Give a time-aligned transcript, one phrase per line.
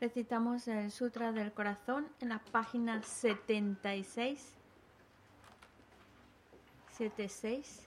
[0.00, 4.56] Recitamos el Sutra del Corazón en la página 76.
[6.92, 7.86] 76.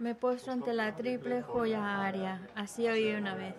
[0.00, 2.48] Me postro ante la triple joya aria.
[2.56, 3.54] Así oí una vez.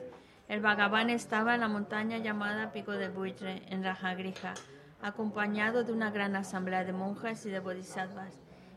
[0.50, 4.54] El Bhagavan estaba en la montaña llamada Pico de Buitre, en Rajagrija,
[5.02, 8.34] acompañado de una gran asamblea de monjas y de bodhisattvas.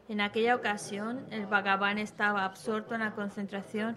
[0.09, 3.97] En aquella ocasión, el Bhagavan estaba absorto en la concentración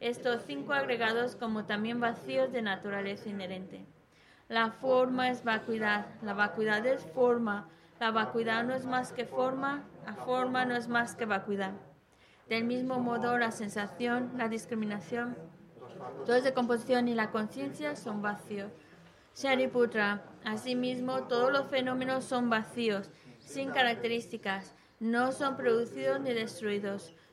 [0.00, 3.84] estos cinco agregados como también vacíos de naturaleza inherente.
[4.48, 7.68] La forma es vacuidad, la vacuidad es forma,
[8.00, 11.72] la vacuidad no es más que forma, la forma no es más que vacuidad.
[12.48, 15.36] Del mismo modo, la sensación, la discriminación,
[16.24, 18.72] toda de composición y la conciencia son vacíos.
[19.34, 27.14] Shariputra, asimismo, todos los fenómenos son vacíos, sin características, no son producidos ni destruidos,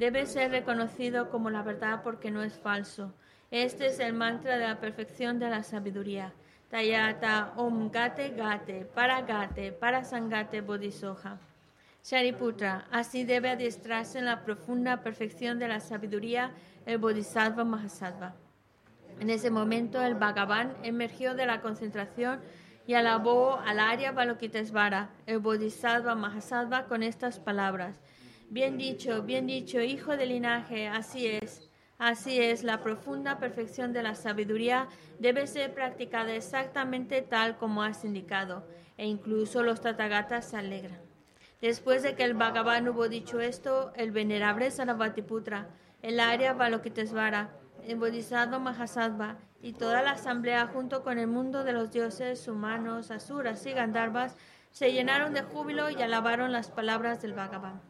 [0.00, 3.12] debe ser reconocido como la verdad porque no es falso.
[3.50, 6.32] Este es el mantra de la perfección de la sabiduría.
[6.70, 11.38] Tayata Om Gate Gate, Para Gate, Para Sangate Bodhisoja.
[12.02, 16.52] Shariputra, así debe adiestrarse en la profunda perfección de la sabiduría
[16.86, 18.34] el Bodhisattva Mahasattva.
[19.18, 22.40] En ese momento el Bhagavan emergió de la concentración
[22.86, 28.00] y alabó al Arya Balokitesvara, el Bodhisattva Mahasattva, con estas palabras.
[28.50, 31.70] Bien dicho, bien dicho, hijo del linaje, así es.
[31.98, 34.88] Así es, la profunda perfección de la sabiduría
[35.20, 38.66] debe ser practicada exactamente tal como has indicado,
[38.96, 40.98] e incluso los Tathagatas se alegran.
[41.60, 45.68] Después de que el Bhagavan hubo dicho esto, el venerable Sarabhatiputra,
[46.02, 47.50] el Arya Balokitesvara,
[47.86, 53.12] el Bodhisattva Mahasattva y toda la asamblea junto con el mundo de los dioses humanos,
[53.12, 54.34] asuras y gandharvas
[54.72, 57.89] se llenaron de júbilo y alabaron las palabras del Bhagavan.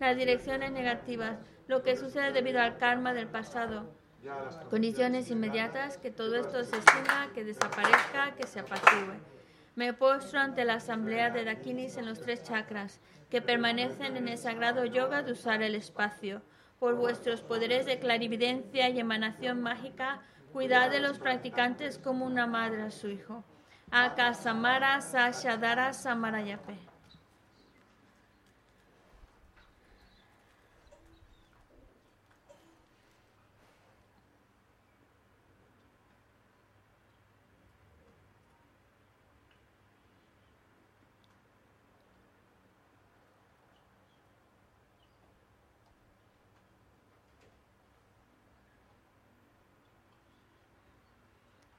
[0.00, 3.90] las direcciones negativas, lo que sucede debido al karma del pasado,
[4.70, 9.20] condiciones inmediatas, que todo esto se extinga, que desaparezca, que se apacigüe.
[9.74, 14.38] Me postro ante la asamblea de Dakinis en los tres chakras, que permanecen en el
[14.38, 16.42] sagrado yoga de usar el espacio
[16.78, 20.20] por vuestros poderes de clarividencia y emanación mágica,
[20.52, 23.42] cuidad de los practicantes como una madre a su hijo.
[23.90, 26.93] Akasamara Sashadara Samarayape.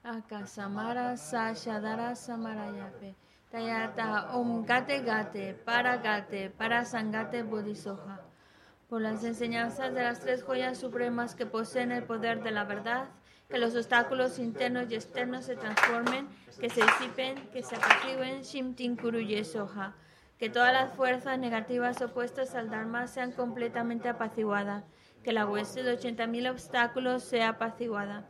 [0.05, 3.15] Akasamara Sashadara Samarayape.
[3.51, 8.21] Tayata Om Gate Gate, Para Gate, Para Sangate Bodhisoja.
[8.87, 13.07] Por las enseñanzas de las tres joyas supremas que poseen el poder de la verdad,
[13.49, 16.27] que los obstáculos internos y externos se transformen,
[16.59, 19.95] que se disipen, que se apacigüen, Shimtin Kuru Yesoja.
[20.37, 24.83] Que todas las fuerzas negativas opuestas al Dharma sean completamente apaciguadas,
[25.23, 28.29] que la hueste de 80.000 obstáculos sea apaciguada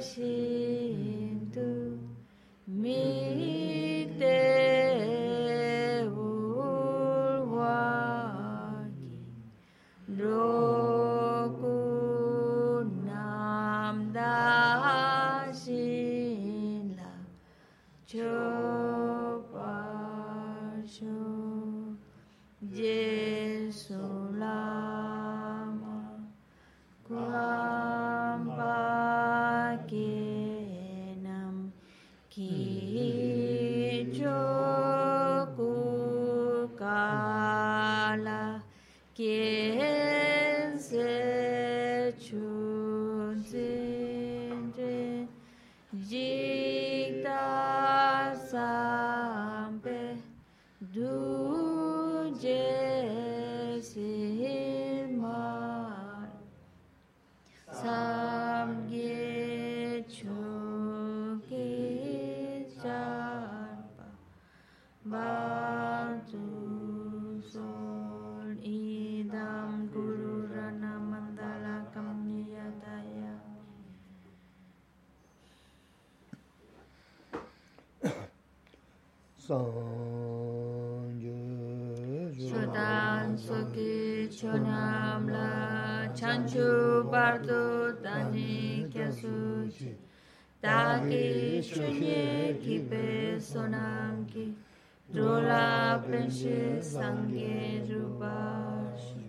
[0.00, 2.00] Shin Tu
[2.66, 3.49] Mi
[96.94, 99.22] sangye rupashu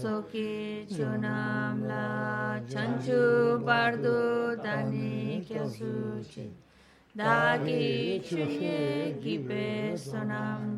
[0.00, 1.78] soki chunam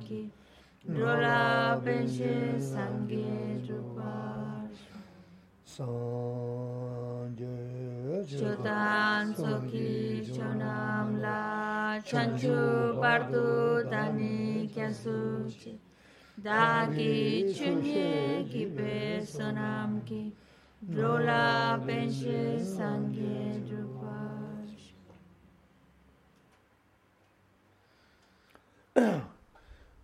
[0.00, 0.20] ki
[0.88, 1.80] rola
[11.22, 11.49] la
[12.04, 15.78] chanchu bardu dani kyasu chi
[16.42, 20.32] dagi chunye ki pe sonam ki
[20.80, 24.94] brola penche sangye drupash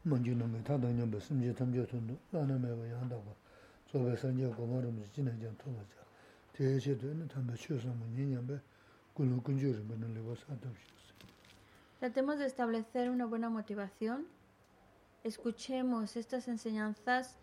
[0.05, 3.35] manju nami tata nyamba simje tamje tundu lana mewa yandagwa
[3.87, 6.05] tsobe sanje gomaramzi jina jan toba ja
[6.53, 8.61] teye che tuyani tambe chu samu nyenyambe
[9.15, 10.96] gulu kunju rinpa naliwa satabshi
[11.99, 14.27] Tratemos de establecer una buena motivación.
[15.25, 17.39] Escuchemos estas enseñanzas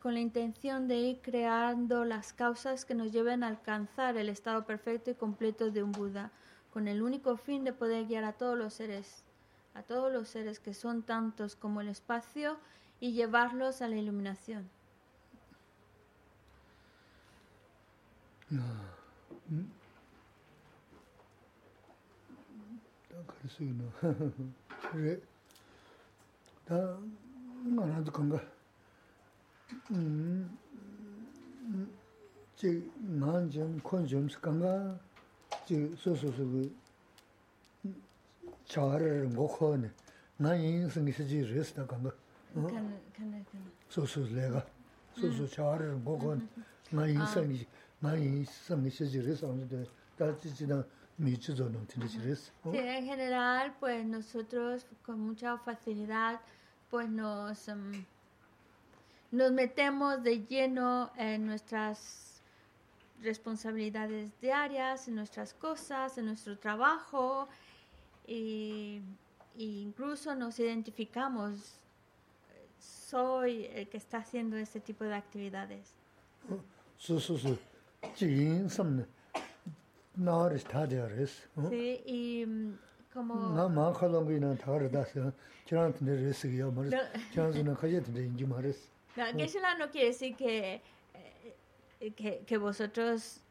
[0.00, 4.66] con la intención de ir creando las causas que nos lleven a alcanzar el estado
[4.66, 6.32] perfecto y completo de un Buda,
[6.72, 9.24] con el único fin de poder guiar a todos los seres,
[9.72, 12.58] a todos los seres que son tantos como el espacio
[12.98, 14.68] y llevarlos a la iluminación.
[32.55, 34.99] 지 만전 콘좀스 강가
[35.65, 36.69] 지 소소소
[38.65, 39.89] 차를 먹고네
[40.37, 42.11] 나 인생이 시지 레스다 강가
[42.53, 44.65] Can- can- can- 소소 내가
[45.15, 46.35] 소소 차를 먹고
[46.91, 47.65] 나 인생이
[47.99, 49.85] 나 인생이 시지 레스 안데
[50.17, 50.83] 다지지나
[52.72, 56.40] Sí, en general, pues nosotros con mucha facilidad,
[56.90, 58.04] pues nos, em,
[59.30, 62.42] nos metemos de lleno en nuestras
[63.22, 67.48] responsabilidades diarias, en nuestras cosas, en nuestro trabajo,
[68.26, 69.00] e,
[69.56, 71.80] incluso nos identificamos.
[72.78, 75.94] Soy el que está haciendo este tipo de actividades.
[76.50, 76.60] Oh,
[76.98, 77.56] so, so, so
[80.17, 82.77] 인 섬네 나를 타데야 레스 Sí, y mm,
[83.13, 83.53] como...
[83.55, 85.31] 나 마칼롱기는 다르다서
[85.65, 87.01] 저한테 레스기야 말스 No.
[87.33, 90.81] 저한테는 가지한테 인지 말스 No, Geshe-la no quiere decir que,
[91.13, 93.41] eh, que, que vosotros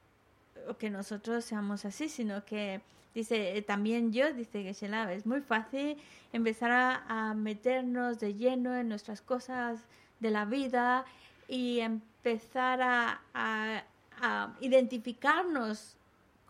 [0.68, 2.80] o que nosotros seamos así, sino que
[3.14, 5.96] dice, eh, también yo, dice Geshe-la, es muy fácil
[6.32, 9.80] empezar a, a meternos de lleno en nuestras cosas
[10.20, 11.04] de la vida
[11.48, 13.82] y empezar a, a-
[14.20, 15.96] a identificarnos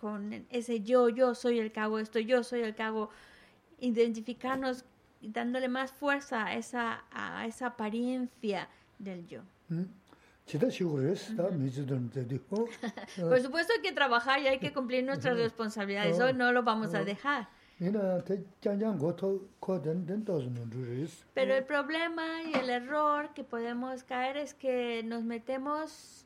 [0.03, 3.09] con ese yo, yo soy el que hago esto, yo soy el que hago,
[3.79, 4.83] identificarnos
[5.21, 8.67] y dándole más fuerza a esa, a esa apariencia
[8.99, 9.43] del yo.
[13.15, 16.19] Por supuesto hay que trabajar y hay que cumplir nuestras responsabilidades.
[16.19, 17.47] Hoy no lo vamos a dejar.
[21.33, 26.25] Pero el problema y el error que podemos caer es que nos metemos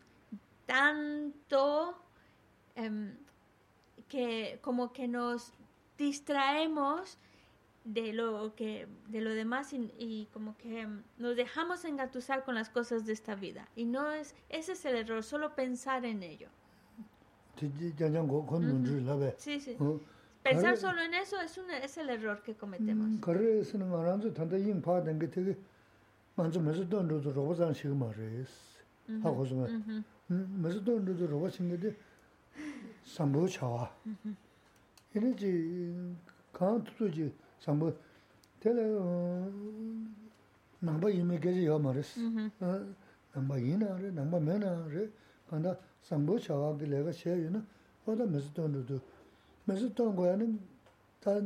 [0.65, 1.95] tanto...
[2.75, 3.26] Um,
[4.07, 5.53] que como que nos
[5.97, 7.17] distraemos
[7.83, 10.87] de lo que de lo demás y, y, como que
[11.17, 13.67] nos dejamos engatusar con las cosas de esta vida.
[13.75, 16.49] Y no es ese es el error solo pensar en ello.
[19.37, 19.75] Sí, sí.
[20.43, 23.07] pensar solo en eso es es el error que cometemos.
[23.07, 23.17] Uh
[29.69, 30.03] -huh.
[33.13, 33.89] sambu chawa.
[35.15, 35.49] Ini chi
[36.51, 37.93] kaan tutu chi sambu,
[38.59, 38.83] tela
[40.81, 42.15] nangba ime geji yaw maris.
[43.33, 45.09] Nangba ina re, nangba mena re,
[45.49, 47.63] kanda sambu chawa ki lega che yu na,
[48.05, 48.99] oda mesi ton dudu.
[49.65, 50.57] Mesi ton goya ni,
[51.19, 51.39] ta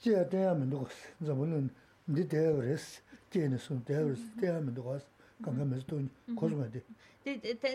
[0.00, 1.70] jia tenya mendo gos, zambu lun,
[2.08, 5.02] ndi tenya waris, jia ni sun tenya waris, tenya mendo gos,
[5.42, 6.80] kanga mesi ton gos ma di.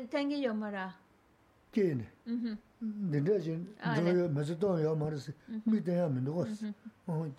[0.09, 0.93] Tengi yaw mara?
[1.71, 2.05] Jia ni.
[2.25, 2.57] Mhm.
[3.11, 5.33] rinzha xin, zhōyō mazi tōng yā mā rīsi,
[5.65, 6.61] mī tēng yā mī ndō gās,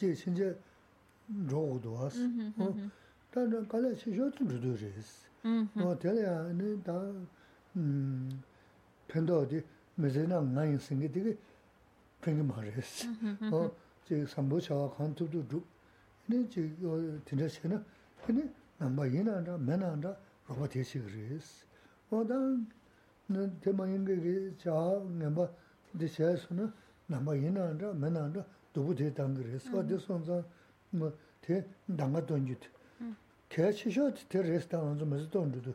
[0.01, 0.49] jē xin jē
[1.51, 2.17] rō gu dō gās.
[3.33, 5.11] Tā rā kālā xī shō tsum rī dō rīs.
[6.03, 6.97] Tēlā yā nī tā
[9.11, 9.63] pēndō dī
[9.97, 11.37] mazi nā ngā yin sīngi dī gī
[12.25, 13.07] pēngi mā rīs.
[14.07, 15.65] Jē sāmbō chā wā kāng tūp tū rūp,
[16.31, 16.67] nī jē
[17.29, 17.83] tīndā xī nā,
[18.31, 18.47] nī
[18.81, 20.15] nāmbā yī nā rā, mē nā rā,
[20.49, 21.49] rō bā tē xī rīs.
[22.11, 22.41] Tā
[23.27, 25.49] tē mā yīngi kī chā ngāmbā
[25.99, 26.67] dī chā sū na
[27.11, 28.43] nāmbā yīnā rā, mē nā rā,
[28.75, 30.39] dūbu tē tāngi rē, sā dī sōn sā
[31.43, 32.69] tē dāngā tōngi tē.
[33.51, 35.75] Kē chī shō tē rē sā tāngā sō mē sā tōngi tō.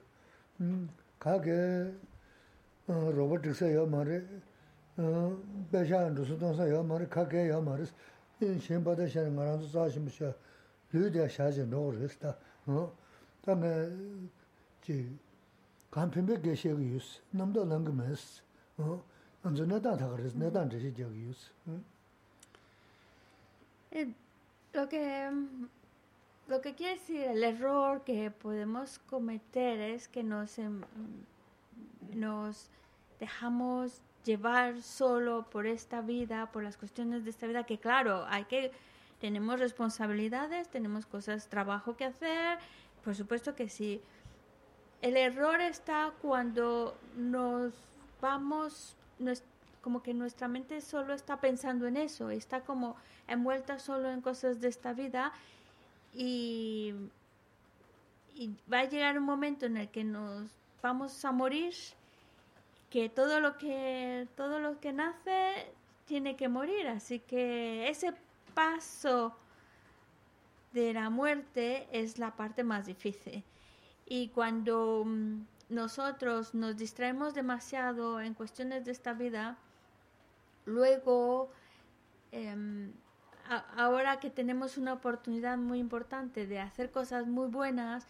[1.20, 1.58] Kā kē
[2.88, 4.22] rōba tīk sā yā mā rē,
[5.72, 7.89] bē shā rū sū tōng sā yā mā rē, kā kē yā mā rē,
[8.63, 10.31] shēn bā tā shā rā ngā rā sā shī mā shā,
[10.96, 12.31] lū dā shā shā rō rē sā tā.
[13.43, 13.75] Tā ngā
[15.90, 18.43] 간편백 계시고 유스 남도 랑금스
[18.78, 19.02] 어
[19.43, 21.85] 안전하다 다 그래서 내가 저기 저기 유스 응
[23.93, 24.12] Eh,
[24.75, 25.69] Lo que, mm,
[26.49, 30.83] lo que quiere decir, el error que podemos cometer es que nos, em,
[32.14, 32.69] nos
[33.19, 38.45] dejamos llevar solo por esta vida, por las cuestiones de esta vida, que claro, hay
[38.45, 38.71] que,
[39.19, 42.59] tenemos responsabilidades, tenemos cosas, trabajo que hacer,
[43.02, 44.02] por supuesto que sí.
[45.01, 47.74] el error está cuando nos
[48.22, 48.96] vamos,
[49.81, 52.96] como que nuestra mente solo está pensando en eso, está como
[53.27, 55.34] envuelta solo en cosas de esta vida
[56.13, 56.93] y,
[58.36, 60.51] y va a llegar un momento en el que nos
[60.84, 61.74] vamos a morir,
[62.91, 65.72] que todo lo que todo lo que nace
[66.05, 68.13] tiene que morir, así que ese
[68.53, 69.36] paso
[70.74, 73.43] de la muerte es la parte más difícil.
[74.13, 79.56] Y cuando mm, nosotros nos distraemos demasiado en cuestiones de esta vida,
[80.65, 81.50] luego,
[82.34, 82.91] em,
[83.77, 88.06] ahora que tenemos una oportunidad muy importante de hacer cosas muy buenas,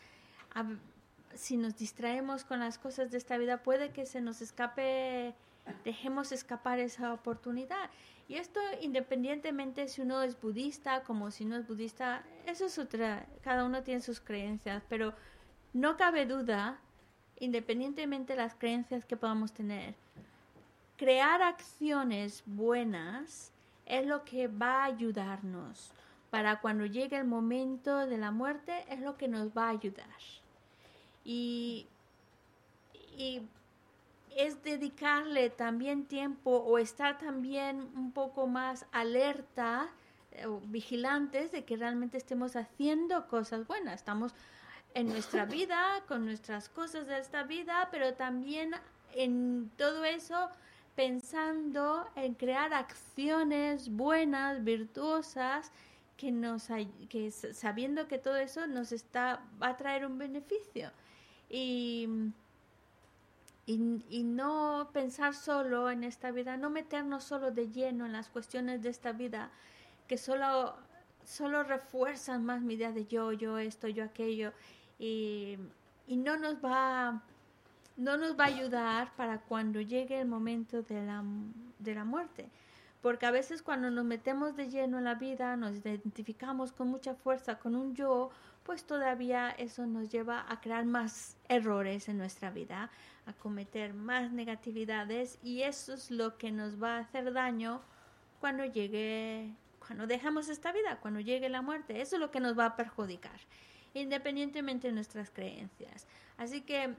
[1.35, 5.35] si nos distraemos con las cosas de esta vida, puede que se nos escape,
[5.85, 7.91] dejemos escapar esa oportunidad.
[8.27, 13.27] Y esto independientemente si uno es budista como si no es budista, eso es otra,
[13.43, 15.13] cada uno tiene sus creencias, pero
[15.73, 16.79] no cabe duda,
[17.39, 19.95] independientemente de las creencias que podamos tener,
[20.97, 23.51] crear acciones buenas
[23.85, 25.91] es lo que va a ayudarnos.
[26.29, 30.05] Para cuando llegue el momento de la muerte es lo que nos va a ayudar.
[31.25, 31.87] Y,
[33.17, 33.41] y
[34.35, 39.89] es dedicarle también tiempo o estar también un poco más alerta
[40.31, 43.95] eh, o vigilantes de que realmente estemos haciendo cosas buenas.
[43.95, 44.33] Estamos
[44.93, 48.71] en nuestra vida, con nuestras cosas de esta vida, pero también
[49.13, 50.49] en todo eso
[50.95, 55.71] pensando en crear acciones buenas, virtuosas,
[56.17, 56.67] que nos
[57.09, 60.91] que sabiendo que todo eso nos está va a traer un beneficio.
[61.49, 62.07] Y
[63.65, 68.81] y, no pensar solo en esta vida, no meternos solo de lleno en las cuestiones
[68.81, 69.51] de esta vida
[70.07, 70.75] que solo,
[71.25, 74.51] solo refuerzan más mi idea de yo, yo esto, yo aquello
[75.01, 75.57] y,
[76.07, 77.21] y no nos va
[77.97, 81.23] no nos va a ayudar para cuando llegue el momento de la,
[81.79, 82.49] de la muerte.
[83.01, 87.15] Porque a veces cuando nos metemos de lleno en la vida, nos identificamos con mucha
[87.15, 88.31] fuerza con un yo,
[88.63, 92.91] pues todavía eso nos lleva a crear más errores en nuestra vida,
[93.25, 97.81] a cometer más negatividades y eso es lo que nos va a hacer daño
[98.39, 99.53] cuando llegue,
[99.85, 102.01] cuando dejamos esta vida, cuando llegue la muerte.
[102.01, 103.39] Eso es lo que nos va a perjudicar,
[103.93, 106.07] independientemente de nuestras creencias.
[106.37, 106.95] Así que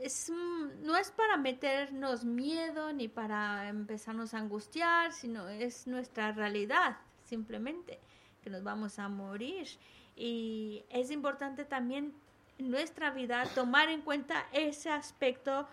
[0.00, 0.30] es,
[0.82, 7.98] no es para meternos miedo ni para empezarnos a angustiar, sino es nuestra realidad, simplemente,
[8.42, 9.66] que nos vamos a morir.
[10.14, 12.14] Y es importante también
[12.58, 15.66] nuestra vida tomar en cuenta ese aspecto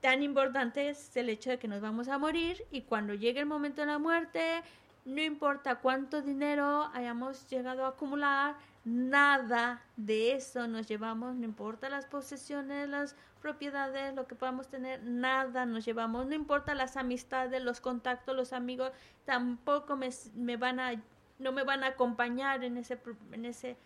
[0.00, 3.46] tan importante es el hecho de que nos vamos a morir y cuando llegue el
[3.46, 4.62] momento de la muerte,
[5.08, 11.88] no importa cuánto dinero hayamos llegado a acumular, nada de eso nos llevamos, no importa
[11.88, 17.62] las posesiones, las propiedades, lo que podamos tener, nada nos llevamos, no importa las amistades,
[17.62, 18.92] los contactos, los amigos,
[19.24, 20.92] tampoco me, me van a,
[21.38, 23.00] no me van a acompañar en ese,
[23.32, 23.76] en ese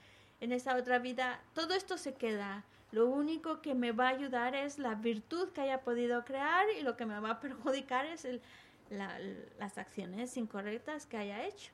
[0.43, 2.65] en esa otra vida, todo esto se queda.
[2.91, 6.83] Lo único que me va a ayudar es la virtud que haya podido crear y
[6.83, 8.43] lo que me va a perjudicar es el,
[8.93, 11.73] las acciones incorrectas que haya hecho.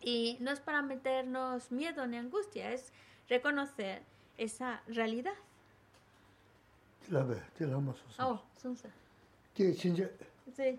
[0.00, 2.92] Y no es para meternos miedo ni angustia, es
[3.28, 4.02] reconocer
[4.36, 5.32] esa realidad.
[8.18, 8.42] Oh,
[10.54, 10.78] Sí.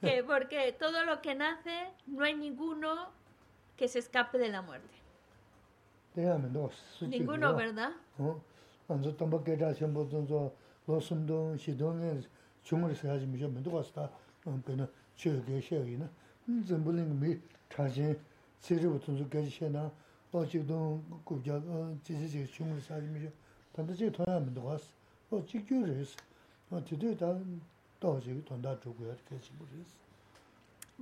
[0.00, 3.10] que porque todo lo que nace, no hay ninguno
[3.76, 4.88] que se escape de la muerte.
[7.06, 7.92] Ninguno, ¿verdad?
[8.87, 10.53] 안저 tampoco era siempre todo
[10.87, 12.21] lo sundo 시동에
[12.63, 14.09] 중을 해야지 미죠 면도 갔다.
[14.43, 16.09] 근데 저게 셔이나.
[16.67, 17.37] 전부는 미
[17.69, 18.17] 자신
[18.59, 19.91] 세르부터 저게 셔나.
[20.31, 21.61] 어지도 고자
[22.03, 23.31] 지지지 중을 해야지 미죠.
[23.73, 24.85] 근데 저 돈하면 도 갔어.
[25.31, 26.15] 어 지규르스.
[26.71, 27.35] 어 뒤에다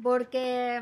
[0.02, 0.82] Porque...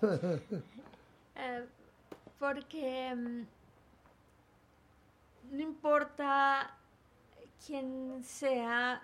[2.38, 3.14] porque
[5.50, 6.76] no importa
[7.66, 9.02] quién sea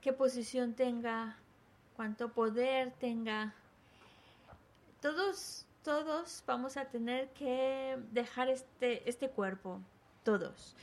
[0.00, 1.36] qué posición tenga,
[1.96, 3.54] cuánto poder tenga.
[5.00, 9.80] Todos, todos vamos a tener que dejar este, este cuerpo,
[10.24, 10.74] todos.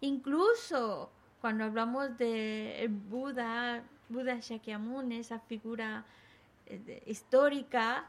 [0.00, 6.04] Incluso cuando hablamos de Buda, Buda Shakyamuni, esa figura
[6.66, 8.06] eh, histórica,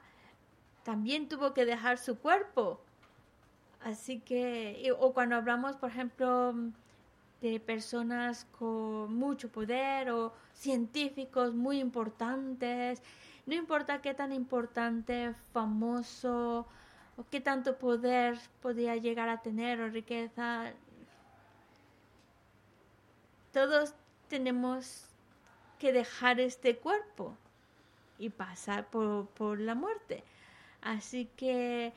[0.83, 2.79] también tuvo que dejar su cuerpo
[3.83, 6.55] Así que, o cuando hablamos, por ejemplo,
[7.41, 13.01] de personas con mucho poder o científicos muy importantes,
[13.45, 16.65] no importa qué tan importante, famoso
[17.17, 20.71] o qué tanto poder podía llegar a tener o riqueza,
[23.51, 23.93] todos
[24.29, 25.05] tenemos
[25.77, 27.35] que dejar este cuerpo
[28.17, 30.23] y pasar por, por la muerte.
[30.81, 31.93] Así que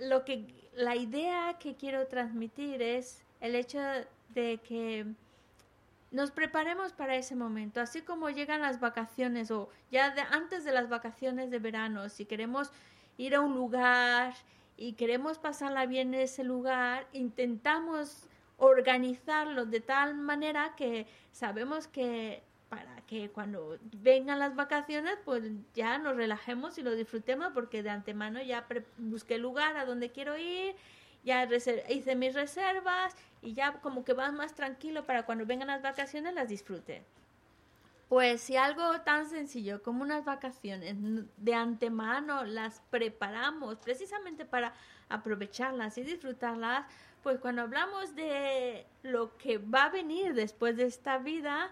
[0.00, 3.78] lo que la idea que quiero transmitir es el hecho
[4.30, 5.06] de que
[6.10, 10.72] nos preparemos para ese momento, así como llegan las vacaciones o ya de, antes de
[10.72, 12.70] las vacaciones de verano, si queremos
[13.18, 14.34] ir a un lugar
[14.76, 22.42] y queremos pasarla bien en ese lugar, intentamos organizarlo de tal manera que sabemos que
[22.68, 27.90] para que cuando vengan las vacaciones pues ya nos relajemos y lo disfrutemos porque de
[27.90, 28.66] antemano ya
[28.96, 30.74] busqué lugar a donde quiero ir
[31.22, 31.48] ya
[31.88, 33.14] hice mis reservas
[33.46, 37.04] y ya como que vas más tranquilo para cuando vengan las vacaciones las disfrute.
[38.08, 40.96] Pues si algo tan sencillo como unas vacaciones
[41.36, 44.74] de antemano las preparamos precisamente para
[45.08, 46.86] aprovecharlas y disfrutarlas,
[47.22, 51.70] pues cuando hablamos de lo que va a venir después de esta vida,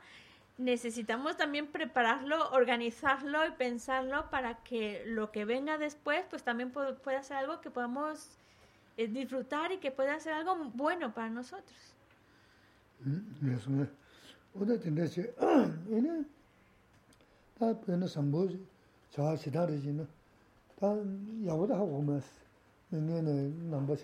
[0.59, 7.23] necesitamos también prepararlo, organizarlo y pensarlo para que lo que venga después, pues también pueda
[7.25, 8.39] ser algo que podamos
[8.97, 11.95] es disfrutar y que pueda ser algo bueno para nosotros.
[14.61, 14.79] Oda
[17.59, 18.49] ta sambo,
[19.11, 19.37] ta
[23.71, 23.97] namba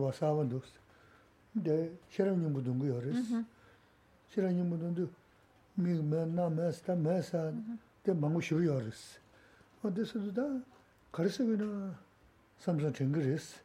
[0.00, 0.62] wa sawan.
[1.54, 2.36] De, dungu
[4.52, 5.08] nyumbu dungu,
[5.76, 6.48] mi me na
[6.84, 6.94] ta
[8.04, 9.18] de mangu shiru yores.
[9.82, 10.60] Oda sudu da,
[11.12, 11.94] karisa wina,
[12.58, 13.60] 삼선 징그리스.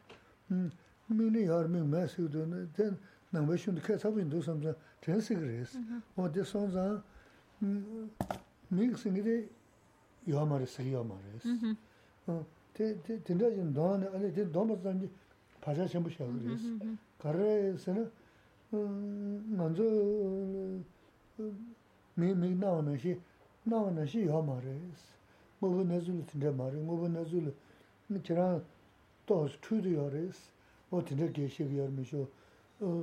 [0.51, 0.71] 음
[1.07, 2.97] 미니 여름에 매스도는 된
[3.31, 5.79] 남배신도 캐서빈도 삼선 젠스그리스.
[6.15, 7.01] 어디 선자
[7.63, 8.11] 음
[8.69, 9.47] 믹싱이
[10.27, 11.75] 요마르스 요마르스.
[12.27, 14.07] 어테 된다진 너네.
[14.07, 15.09] 아니 된 너머선
[15.59, 16.77] 바자 전부 샤그리스.
[17.19, 18.11] 가르에서는
[18.73, 19.83] 음 먼저
[22.15, 23.19] 미미 나오는 시
[23.63, 25.11] 나오는 시 요마르스.
[25.59, 27.53] 뭐 내줄 텐데 말이 뭐 내줄
[28.07, 28.63] 미치랑
[29.31, 30.51] 또 스튜디오레스
[30.91, 32.27] 어디에 계시기 열미쇼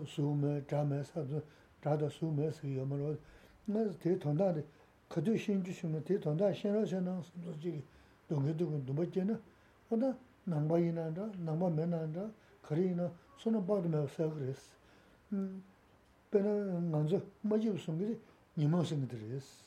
[0.06, 1.40] 수메 자메사도
[1.82, 3.16] 자도 수메스 여머로
[3.64, 4.62] 나 대톤다데
[5.08, 7.82] 그도 신주시면 대톤다 신로셔나 소지
[8.28, 9.40] 동해도 도버제나
[9.88, 10.14] 오다
[10.44, 12.28] 남바이나다 남바메나다
[12.60, 14.76] 거리나 손은 바르면 사그레스
[15.32, 15.64] 음
[16.30, 18.18] 배는 먼저 맞이 무슨 게
[18.54, 19.64] 니모 생들레스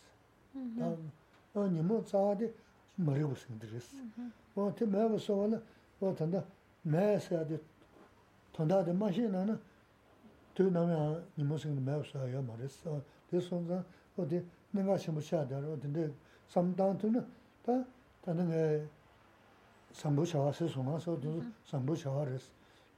[1.56, 2.54] 아 니모 자데
[2.97, 3.95] 머리 무슨 들레스
[4.54, 5.60] 어 대매서 원래
[6.02, 6.44] o tanda
[6.84, 7.60] maya sayade,
[8.52, 9.60] tanda de mashi nana,
[10.54, 12.82] tu namya nimo singa maya sayaya maris.
[13.32, 13.84] De sonza,
[14.18, 16.12] o de ninga shimbo shayadar, o dinde
[16.48, 17.24] samdaan tu na,
[17.64, 17.86] ta
[18.22, 18.86] tanda nga
[19.92, 22.50] sambo shawa se songa, so dinde sambo shawa res.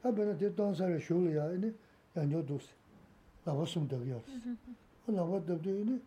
[0.01, 1.73] Ta bina de dansari shuli ya, ini
[2.15, 2.73] yanyo dusi,
[3.45, 4.57] lava sumdagi ya res.
[5.07, 6.01] O lava dabdi ini,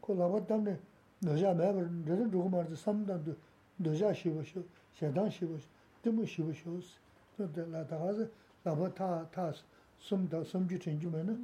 [0.00, 0.76] ko lava damni,
[1.20, 3.36] doja maya bar, dada dhugu marzi samdaan tu,
[3.80, 4.62] doja shibo shio,
[4.98, 5.68] shaydan shibo shio,
[6.04, 6.92] dīmu shivu shūs.
[7.38, 8.28] Lā tā khāsa
[8.64, 9.48] lāma tā tā
[10.00, 11.34] sum tā sum jī chēngi mē na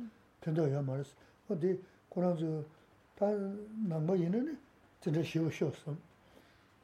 [0.44, 1.14] tēndā yā mā rās.
[1.48, 1.76] O dī
[2.12, 2.52] Kurāṋ zu
[3.18, 3.32] tā
[3.88, 4.56] nāmbā yī na nī
[5.04, 5.98] tēndā shivu shūs sum.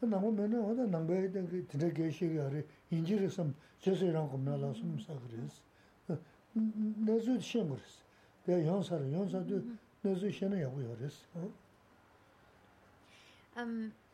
[0.03, 3.55] Nāmbā mē na wadā nāmbā yī tēndā gē shī gā rī yīnjī rī sum
[3.85, 5.63] chē sī rāng kum nā lā sum sā gā rīs.
[6.59, 7.97] Nā zu shēng gā rīs.
[8.47, 9.63] Dā yāng sā rī, yāng sā tu
[10.05, 11.23] nā zu shēng yā gu yā rīs.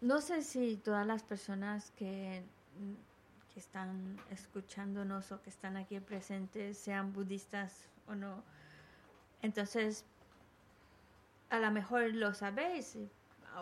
[0.01, 2.43] No sé si todas las personas que
[3.55, 8.43] que, están escuchándonos o que están aquí presentes sean budistas o no.
[9.43, 10.05] Entonces,
[11.51, 12.99] a lo mejor lo sabéis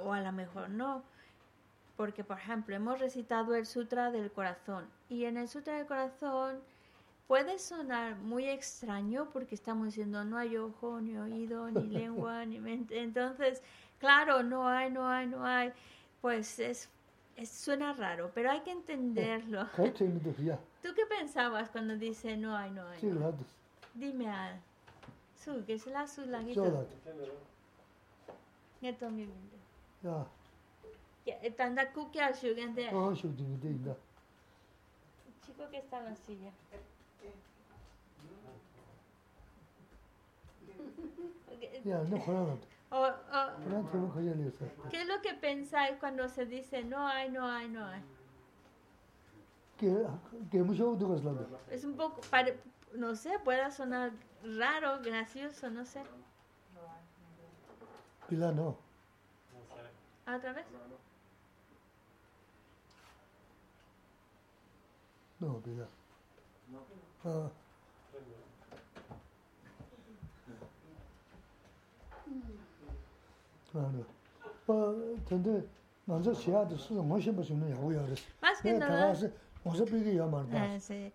[0.02, 1.02] o a lo mejor no.
[1.96, 4.88] Porque, por ejemplo, hemos recitado el Sutra del Corazón.
[5.08, 6.60] Y en el Sutra del Corazón
[7.26, 12.60] puede sonar muy extraño porque estamos diciendo no hay ojo, ni oído, ni lengua, ni
[12.60, 13.02] mente.
[13.02, 13.62] Entonces,
[13.98, 15.72] claro, no hay, no hay, no hay,
[16.20, 16.88] pues es,
[17.36, 19.66] es suena raro, pero hay que entenderlo.
[19.76, 23.02] ¿Tú qué pensabas cuando dice no hay, no hay?
[23.02, 23.34] No?
[23.94, 24.60] Dime a
[25.36, 26.86] su, que es la su laguito.
[28.80, 29.36] Neto mi vida.
[30.02, 30.26] Ya.
[31.24, 32.92] Ya, tanda kuki al shugente.
[32.92, 33.96] Oh, shugente, ya.
[35.46, 36.50] Chico que está en la silla.
[41.84, 42.58] Ya, no jodas.
[42.92, 43.10] O, o,
[44.90, 48.02] ¿Qué es lo que pensáis cuando se dice no hay, no hay, no hay?
[51.70, 52.20] Es un poco,
[52.94, 54.12] no sé, puede sonar
[54.44, 56.02] raro, gracioso, no sé.
[58.28, 58.76] Pila no.
[60.26, 60.66] ¿Otra vez?
[65.40, 65.86] No, pila.
[67.24, 67.50] Ah.
[80.88, 81.12] Yi.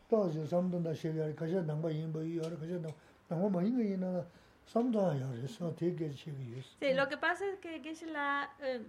[6.79, 8.81] Sí, lo que pasa es que que es la eh,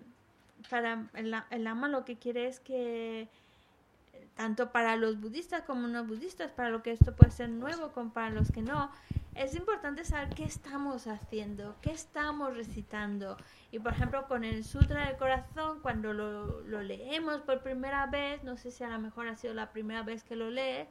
[0.70, 3.28] para el, el ama lo que quiere es que
[4.36, 8.12] tanto para los budistas como no budistas, para lo que esto puede ser nuevo como
[8.12, 8.90] para los que no,
[9.38, 13.36] es importante saber qué estamos haciendo, qué estamos recitando.
[13.70, 18.42] Y por ejemplo, con el Sutra del Corazón, cuando lo, lo leemos por primera vez,
[18.44, 20.88] no sé si a lo mejor ha sido la primera vez que lo lees,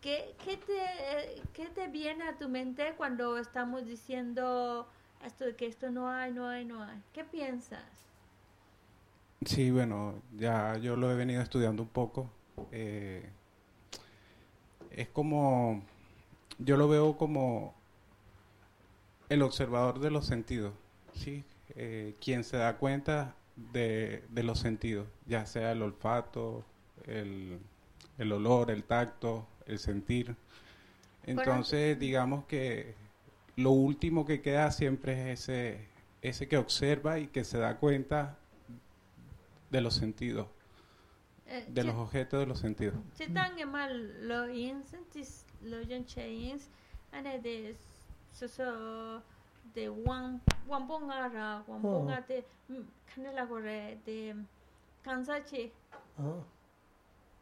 [0.00, 4.88] ¿qué, qué, te, ¿qué te viene a tu mente cuando estamos diciendo
[5.24, 7.02] esto de que esto no hay, no hay, no hay?
[7.12, 7.84] ¿Qué piensas?
[9.44, 12.30] Sí, bueno, ya yo lo he venido estudiando un poco
[12.72, 13.28] eh,
[14.90, 15.82] es como,
[16.58, 17.74] yo lo veo como
[19.30, 20.74] el observador de los sentidos,
[21.14, 21.44] ¿sí?
[21.76, 23.36] Eh, quien se da cuenta
[23.72, 26.64] de, los sentidos, ya sea el olfato,
[27.06, 27.58] el,
[28.18, 30.34] el olor, el tacto, el sentir.
[31.24, 32.94] Entonces, digamos que
[33.56, 35.86] lo último que queda siempre es ese,
[36.22, 38.36] ese que observa y que se da cuenta
[39.70, 40.48] de los sentidos.
[41.46, 42.94] Eh, de los objetos de los sentidos.
[43.14, 44.94] Si tan mal lo ins,
[45.62, 45.80] lo
[48.32, 49.22] so so
[49.74, 52.24] de wang wambonga ra wambonga oh.
[52.28, 54.34] de mm, khanela gore de
[55.04, 55.72] kansa che
[56.18, 56.44] oh.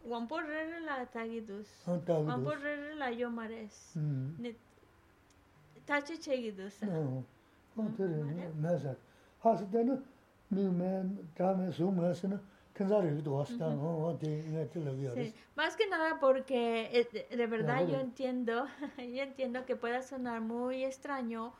[0.07, 1.68] wampo re la tagidus.
[1.87, 4.35] Oh, wampo re la yo mares hmm.
[4.38, 4.55] ne
[5.87, 6.83] tache chegidus.
[6.83, 6.88] No.
[6.90, 7.24] Hmm,
[7.77, 8.96] Kontere mesa.
[9.42, 10.03] Hasidene
[10.51, 12.40] mi men dame sumasına
[15.11, 15.41] sumesna.
[15.57, 18.67] Más que nada porque eh, de verdad yo entiendo,
[18.99, 21.53] yo entiendo que pueda sonar muy extraño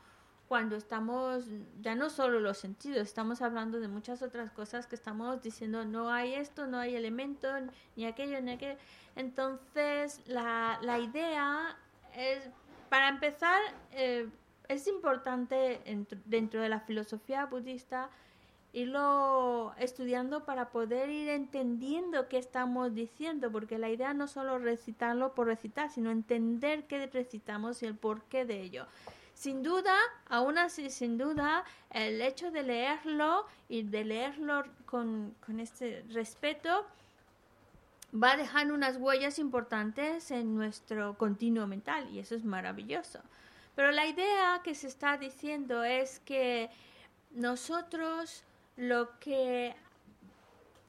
[0.49, 1.45] cuando estamos,
[1.79, 6.09] ya no solo los sentidos, estamos hablando de muchas otras cosas que estamos diciendo, no
[6.09, 7.47] hay esto, no hay elemento,
[7.95, 8.75] ni aquello, ni aquello.
[9.15, 11.77] Entonces, la, la idea
[12.15, 12.49] es,
[12.89, 14.27] para empezar, eh,
[14.67, 15.81] es importante
[16.25, 18.09] dentro de la filosofía budista,
[18.73, 25.33] irlo estudiando para poder ir entendiendo qué estamos diciendo, porque la idea no solo recitarlo
[25.33, 28.85] por recitar, sino entender qué recitamos y el porqué de ello.
[29.33, 29.95] Sin duda,
[30.27, 36.85] aún así, sin duda, el hecho de leerlo y de leerlo con, con este respeto
[38.13, 43.19] va a dejar unas huellas importantes en nuestro continuo mental y eso es maravilloso.
[43.75, 46.69] Pero la idea que se está diciendo es que
[47.31, 48.43] nosotros
[48.79, 49.75] lo que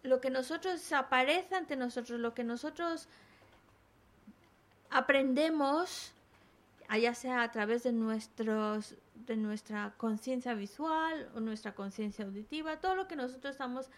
[0.03, 3.09] lo que nosotros aparece ante nosotros, lo que nosotros
[4.88, 6.12] aprendemos,
[6.98, 8.94] ya sea a través de nuestros
[9.26, 13.90] de nuestra conciencia visual o nuestra conciencia auditiva, todo lo que nosotros estamos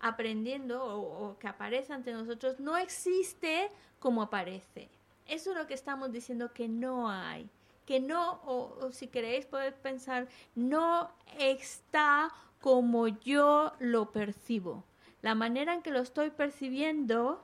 [0.00, 4.88] aprendiendo o, que aparece ante nosotros no existe como aparece.
[5.26, 7.48] Eso es lo que estamos diciendo que no hay,
[7.90, 14.84] que no, o si queréis poder pensar, no está como yo lo percibo.
[15.22, 17.42] La manera en que lo estoy percibiendo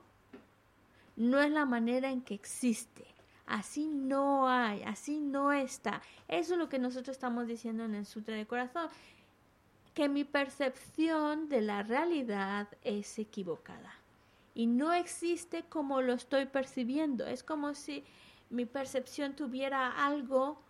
[1.16, 3.04] no es la manera en que existe.
[3.44, 6.00] Así no hay, así no está.
[6.28, 8.88] Eso es lo que nosotros estamos diciendo en el Sutra de Corazón,
[9.94, 13.92] que mi percepción de la realidad es equivocada
[14.54, 17.26] y no existe como lo estoy percibiendo.
[17.26, 18.04] Es como si
[18.50, 20.60] mi percepción tuviera algo,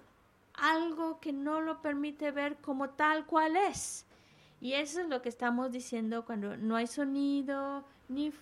[0.54, 4.06] algo que no lo permite ver como tal cual es.
[4.60, 8.32] Y eso es lo que estamos diciendo cuando no hay sonido, ni,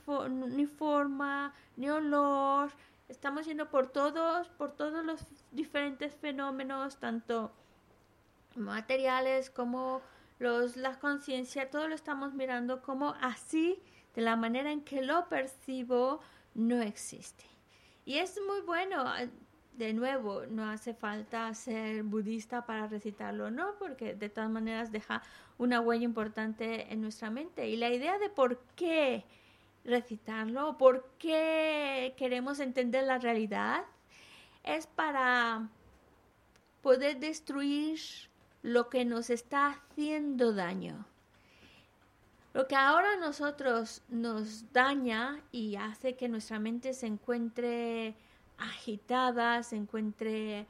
[0.50, 2.70] ni forma, ni olor.
[3.08, 7.52] Estamos yendo por todos, por todos los diferentes fenómenos, tanto
[8.56, 10.00] materiales como
[10.38, 13.82] los, la conciencia, todo lo estamos mirando como así,
[14.14, 16.20] de la manera en que lo percibo,
[16.54, 17.53] no existe.
[18.04, 19.04] Y es muy bueno,
[19.72, 23.74] de nuevo, no hace falta ser budista para recitarlo, ¿no?
[23.78, 25.22] Porque de todas maneras deja
[25.58, 27.68] una huella importante en nuestra mente.
[27.68, 29.24] Y la idea de por qué
[29.84, 33.84] recitarlo, por qué queremos entender la realidad,
[34.62, 35.68] es para
[36.82, 37.98] poder destruir
[38.62, 41.06] lo que nos está haciendo daño.
[42.54, 48.14] Lo que ahora a nosotros nos daña y hace que nuestra mente se encuentre
[48.58, 50.64] agitada, se encuentre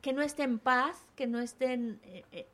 [0.00, 2.00] que no esté en paz, que no esté en,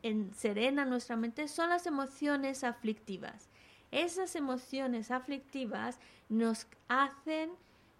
[0.02, 3.50] en, serena nuestra mente, son las emociones aflictivas.
[3.90, 5.98] Esas emociones aflictivas
[6.30, 7.50] nos hacen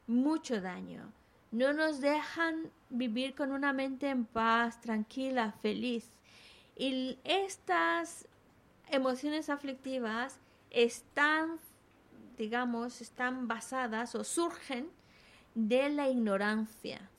[0.07, 1.13] mucho daño,
[1.51, 6.09] no nos dejan vivir con una mente en paz, tranquila, feliz.
[6.77, 8.27] Y estas
[8.91, 10.39] emociones aflictivas
[10.71, 11.59] están,
[12.37, 14.91] digamos, están basadas o surgen
[15.55, 17.11] de la ignorancia,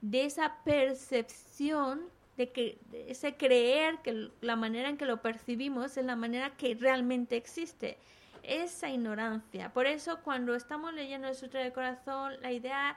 [0.00, 2.02] de esa percepción,
[2.36, 6.74] de que ese creer que la manera en que lo percibimos es la manera que
[6.74, 7.98] realmente existe.
[8.42, 9.72] Esa ignorancia.
[9.72, 12.96] Por eso cuando estamos leyendo el Sutra del Corazón, la idea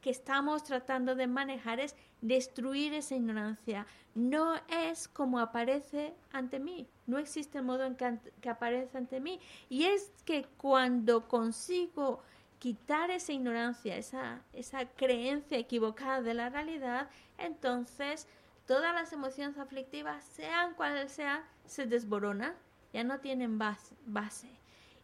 [0.00, 3.86] que estamos tratando de manejar es destruir esa ignorancia.
[4.14, 9.40] No es como aparece ante mí, no existe modo en que, aparece ante mí.
[9.68, 12.22] Y es que cuando consigo
[12.58, 18.26] quitar esa ignorancia, esa, esa creencia equivocada de la realidad, entonces
[18.66, 22.54] todas las emociones aflictivas, sean cuales sean, se desboronan,
[22.92, 23.94] ya no tienen base.
[24.06, 24.48] base.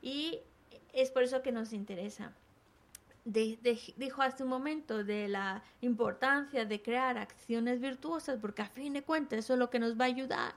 [0.00, 0.40] Y
[0.92, 2.32] es por eso que nos interesa
[3.26, 9.02] dijo hace un momento de la importancia de crear acciones virtuosas, porque a fin de
[9.02, 10.54] cuentas eso es lo que nos va a ayudar.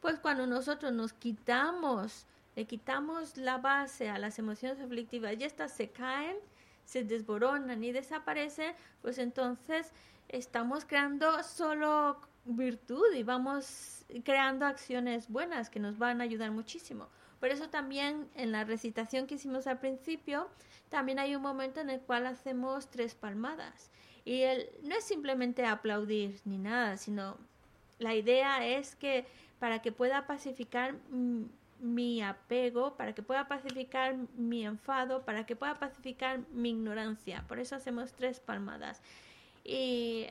[0.00, 5.72] Pues cuando nosotros nos quitamos, le quitamos la base a las emociones aflictivas y estas
[5.72, 6.36] se caen,
[6.84, 9.92] se desboronan y desaparecen, pues entonces
[10.28, 17.08] estamos creando solo virtud y vamos creando acciones buenas que nos van a ayudar muchísimo.
[17.38, 20.48] Por eso también en la recitación que hicimos al principio,
[20.88, 23.90] también hay un momento en el cual hacemos tres palmadas.
[24.24, 27.38] Y el, no es simplemente aplaudir ni nada, sino
[27.98, 29.26] la idea es que
[29.60, 30.94] para que pueda pacificar
[31.78, 37.44] mi apego, para que pueda pacificar mi enfado, para que pueda pacificar mi ignorancia.
[37.46, 39.02] Por eso hacemos tres palmadas.
[39.62, 40.26] Y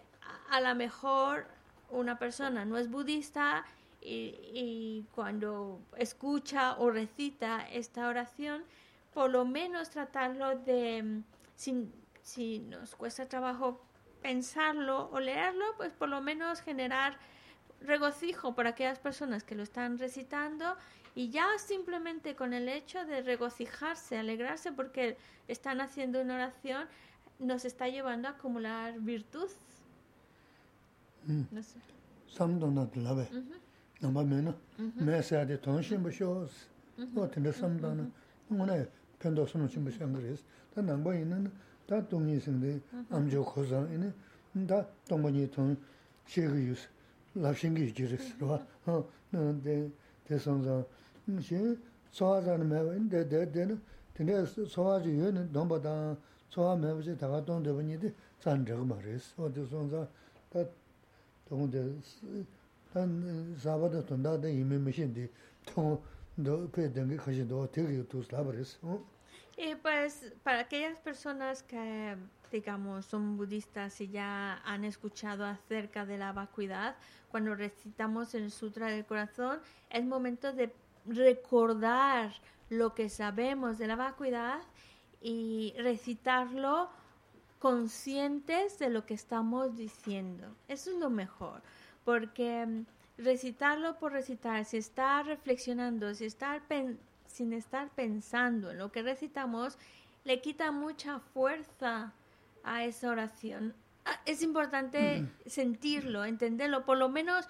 [0.49, 1.47] a, lo mejor
[1.91, 3.65] una persona no es budista
[4.01, 8.63] y, cuando escucha o recita esta oración,
[9.13, 11.21] por lo menos tratarlo de,
[11.55, 11.91] si,
[12.23, 13.81] si nos cuesta trabajo
[14.21, 17.17] pensarlo o leerlo, pues por lo menos generar
[17.81, 20.75] regocijo por aquellas personas que lo están recitando
[21.15, 26.87] y ya simplemente con el hecho de regocijarse, alegrarse porque están haciendo una oración,
[27.39, 29.49] nos está llevando a acumular virtud.
[31.25, 31.43] Mm.
[31.51, 31.79] No sé.
[47.35, 49.89] 랍싱기 지르스와 어 근데
[50.25, 50.83] 대성자
[51.27, 51.77] 이제
[52.11, 53.81] 소화자는 매인데 데데는
[54.13, 56.17] 근데 소화지 얘는 넘바다
[56.49, 60.07] 소화 매버지 다가 돈 되버니데 잔적 말이스 어디 손자
[60.49, 60.65] 다
[61.47, 61.95] 동데
[62.91, 65.29] 단 자바도 돈다데 이미 미신데
[65.65, 68.99] 통도 페덴게 가지도 되게 두스 라버스 어
[69.57, 72.15] Y pues para aquellas personas que
[72.51, 76.95] digamos, son budistas y ya han escuchado acerca de la vacuidad,
[77.29, 80.73] cuando recitamos el Sutra del Corazón, es momento de
[81.05, 82.31] recordar
[82.69, 84.59] lo que sabemos de la vacuidad
[85.21, 86.89] y recitarlo
[87.59, 90.47] conscientes de lo que estamos diciendo.
[90.67, 91.61] Eso es lo mejor,
[92.05, 92.85] porque
[93.17, 96.61] recitarlo por recitar, si está reflexionando, si está
[97.27, 99.77] sin estar pensando en lo que recitamos,
[100.23, 102.13] le quita mucha fuerza
[102.63, 103.73] a esa oración.
[104.05, 107.47] Ah, es importante sentirlo, entenderlo, por lo menos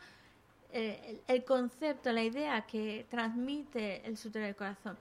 [0.72, 4.98] eh, el, concepto, la idea que transmite el Sutra del Corazón.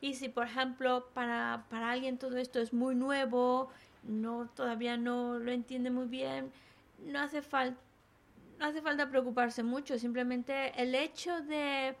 [0.00, 3.70] Y si, por ejemplo, para, para alguien todo esto es muy nuevo,
[4.04, 6.52] no todavía no lo entiende muy bien,
[7.04, 7.80] no hace falta
[8.58, 11.96] no hace falta preocuparse mucho, simplemente el hecho de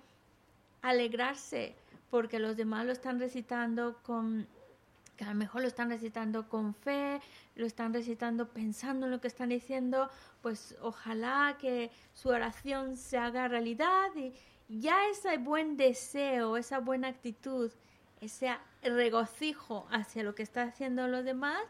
[0.82, 1.74] alegrarse
[2.10, 4.46] porque los demás lo están recitando con,
[5.18, 7.20] que a lo mejor lo están recitando con fe,
[7.56, 10.08] lo están recitando pensando en lo que están diciendo,
[10.40, 14.32] pues ojalá que su oración se haga realidad y
[14.68, 17.72] ya ese buen deseo, esa buena actitud,
[18.20, 21.62] ese regocijo hacia lo que están haciendo los demás,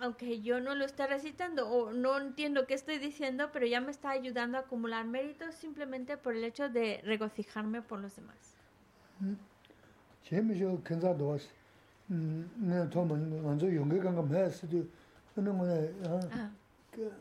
[0.00, 3.92] aunque yo no lo esté recitando o no entiendo qué estoy diciendo, pero ya me
[3.92, 8.56] está ayudando a acumular méritos simplemente por el hecho de regocijarme por los demás.
[12.56, 14.84] 내가 처음에 먼저 용기 간거 매스도
[15.34, 15.88] 근데 뭐야
[16.90, 17.12] 그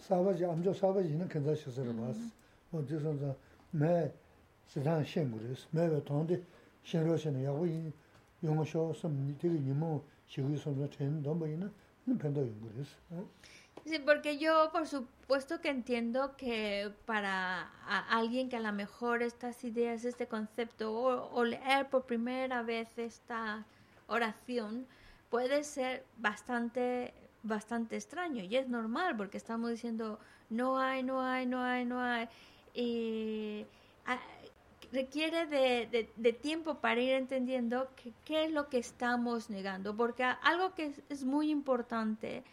[0.00, 2.20] 사바지 암조 사바지는 괜찮으셔서 봤어.
[2.70, 3.34] 뭐 저선서
[3.72, 4.12] 매
[4.66, 6.42] 세상 신고레스 매가 돈데
[6.84, 7.92] 신로시는 야고 이
[8.42, 11.70] 용어쇼 섬 되게 니모 시위선서 된 넘버이는
[12.18, 12.90] 펜도 용고레스.
[13.86, 17.70] Sí, porque yo por supuesto que entiendo que para
[18.10, 20.92] alguien que a lo mejor estas ideas, este concepto,
[21.32, 23.64] o, leer por primera vez esta
[24.08, 24.88] oración,
[25.30, 27.14] puede ser bastante,
[27.44, 28.42] bastante extraño.
[28.42, 30.18] Y es normal, porque estamos diciendo,
[30.50, 32.28] no hay, no hay, no hay, no hay.
[32.74, 33.66] Y
[34.92, 37.88] requiere de, de, tiempo para ir entendiendo
[38.24, 42.44] qué es lo que estamos negando, porque algo que es, muy importante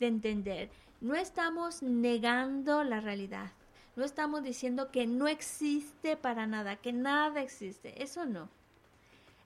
[0.00, 0.70] de entender,
[1.00, 3.50] no estamos negando la realidad,
[3.96, 8.48] no estamos diciendo que no existe para nada, que nada existe, eso no.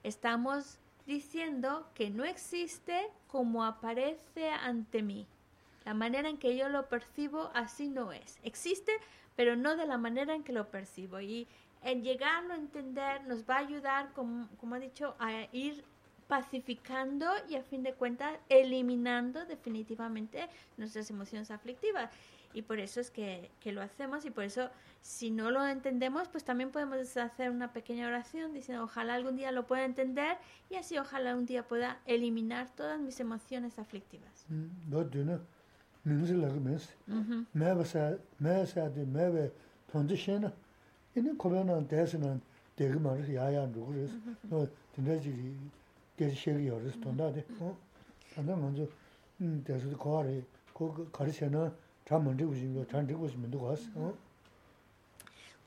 [0.03, 5.27] Estamos diciendo que no existe como aparece ante mí.
[5.85, 8.37] La manera en que yo lo percibo así no es.
[8.43, 8.91] Existe,
[9.35, 11.19] pero no de la manera en que lo percibo.
[11.19, 11.47] Y
[11.83, 15.83] en llegarlo a entender nos va a ayudar, como, como ha dicho, a ir
[16.29, 22.11] pacificando y a fin de cuentas eliminando definitivamente nuestras emociones aflictivas.
[22.53, 24.69] Y por eso es que, que, lo hacemos y por eso
[25.01, 29.51] si no lo entendemos, pues también podemos hacer una pequeña oración diciendo ojalá algún día
[29.51, 30.37] lo pueda entender
[30.69, 34.45] y así ojalá un día pueda eliminar todas mis emociones aflictivas.
[41.15, 41.35] 이는
[46.18, 47.76] 코로나 대해서는 되게 말이 야야 누구 그래서 어 근데지 계시기 어려서 돈다데 어
[48.34, 48.86] 하나 먼저
[49.40, 50.42] 음 대해서 거래
[50.74, 51.72] 그 가르쳐는
[52.04, 54.14] 잘 먼저 오신 거잘 되고 있으면 누가 왔어 어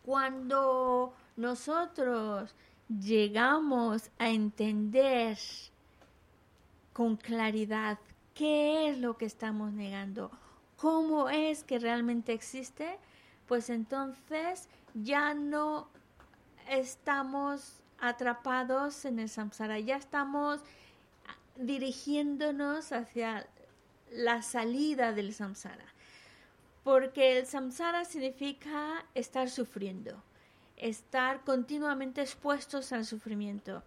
[0.05, 2.55] cuando nosotros
[2.87, 5.37] llegamos a entender
[6.93, 7.97] con claridad
[8.33, 10.31] qué es lo que estamos negando,
[10.77, 12.97] cómo es que realmente existe,
[13.47, 15.89] pues entonces ya no
[16.69, 20.60] estamos atrapados en el samsara, ya estamos
[21.56, 23.46] dirigiéndonos hacia
[24.10, 25.86] la salida del samsara.
[26.82, 30.20] Porque el samsara significa estar sufriendo,
[30.76, 33.84] estar continuamente expuestos al sufrimiento.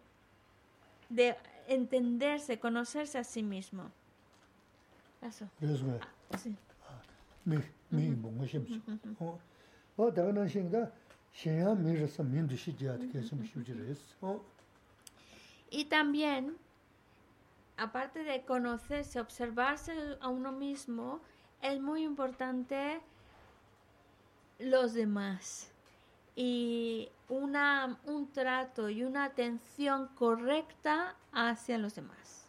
[1.09, 3.91] de entenderse, conocerse a sí mismo.
[5.21, 5.49] Eso.
[6.31, 6.57] Ah, sí.
[7.45, 7.57] Mi,
[7.91, 8.15] mi,
[15.71, 16.57] y también,
[17.77, 21.21] aparte de conocerse, observarse a uno mismo,
[21.63, 23.01] es muy importante
[24.59, 25.71] los demás.
[26.35, 32.47] Y una, un trato y una atención correcta hacia los demás.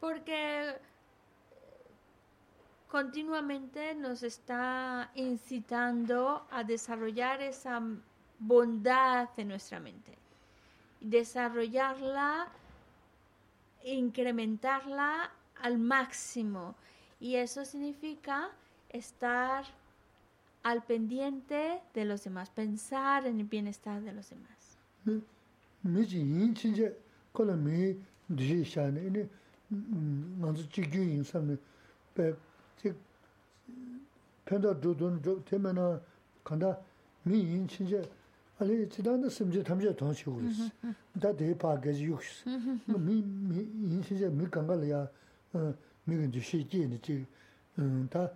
[0.00, 0.76] Porque
[2.90, 7.80] continuamente nos está incitando a desarrollar esa
[8.40, 10.18] bondad en nuestra mente.
[11.00, 12.48] Desarrollarla,
[13.84, 15.30] incrementarla
[15.62, 16.74] al máximo.
[17.20, 18.50] Y eso significa
[18.88, 19.64] estar
[20.64, 24.76] al pendiente de los demás, pensar en el bienestar de los demás.
[32.80, 32.96] 즉
[34.46, 36.00] 편도 두둔 좀 되면은
[36.42, 36.78] 간다
[37.22, 38.00] 미인 진짜
[38.58, 40.64] 아니 지난데 심지 담제 더 치고 있어.
[41.20, 42.44] 다 대파게 육스.
[42.86, 45.08] 미미 진짜 미 간가야
[46.04, 48.30] 미는 주시기니 지다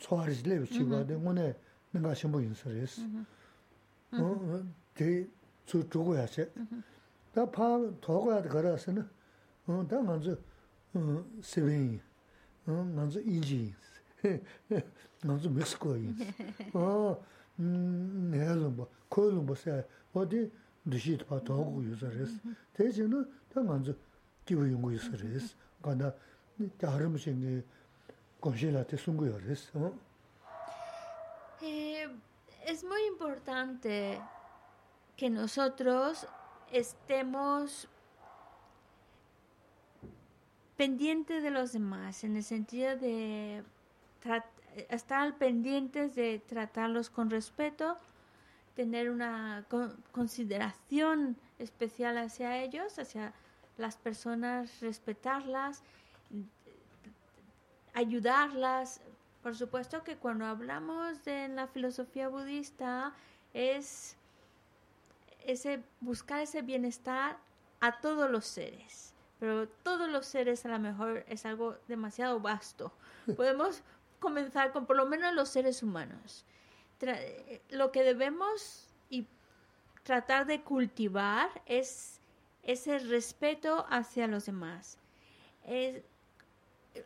[0.00, 1.54] 소아리즈레 치고데 오늘
[1.92, 3.02] 내가 신부 인서레스.
[4.12, 4.62] 어,
[4.94, 5.26] 대
[5.66, 6.50] 주고야 세.
[7.34, 9.08] 다파 더가 걸어서는
[9.66, 10.36] 어, 다 먼저
[10.94, 12.00] 어, 세빈
[12.67, 14.83] dā ngā dzū sī bī yīn, ngā dzū yīn jī yīn
[15.23, 16.15] 나도 멕시코인.
[16.73, 17.17] 아,
[17.59, 19.85] 음, 내가 뭐 코일은 뭐 세.
[20.13, 20.51] 어디
[20.89, 22.39] 드시도 봐 더고 유저레스.
[22.73, 23.93] 대신은 다 먼저
[24.45, 25.55] 기부 연구 유저레스.
[25.81, 26.13] 가나
[26.77, 27.63] 다른 무슨
[28.41, 29.93] congelate sunguyores, ¿no?
[31.61, 32.07] Eh,
[32.65, 34.21] es muy importante
[35.15, 36.27] que nosotros
[36.71, 37.87] estemos
[40.76, 43.62] pendientes de los demás, en el sentido de
[44.88, 47.98] estar pendientes de tratarlos con respeto,
[48.74, 49.66] tener una
[50.12, 53.32] consideración especial hacia ellos, hacia
[53.76, 55.82] las personas, respetarlas,
[57.94, 59.00] ayudarlas.
[59.42, 63.12] Por supuesto que cuando hablamos de la filosofía budista
[63.52, 64.16] es
[65.44, 67.36] ese buscar ese bienestar
[67.80, 69.11] a todos los seres,
[69.42, 72.92] pero todos los seres a lo mejor es algo demasiado vasto.
[73.36, 73.82] Podemos
[74.20, 76.44] comenzar con por lo menos los seres humanos.
[77.68, 79.26] lo que debemos y
[80.04, 82.20] tratar de cultivar es
[82.62, 84.96] ese respeto hacia los demás.
[85.66, 86.04] Es,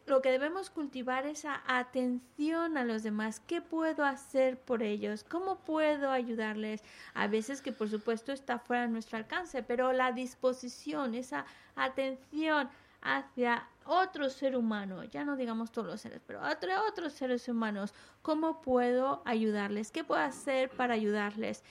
[0.07, 3.41] lo que debemos cultivar es esa atención a los demás.
[3.41, 5.25] ¿Qué puedo hacer por ellos?
[5.25, 6.83] ¿Cómo puedo ayudarles?
[7.15, 12.69] A veces que por supuesto está fuera de nuestro alcance, pero la disposición, esa atención
[13.03, 17.95] hacia otro ser humano, ya no digamos todos los seres, pero otro, otros seres humanos,
[18.23, 19.93] ¿cómo puedo ayudarles?
[19.93, 21.63] ¿Qué puedo hacer para ayudarles?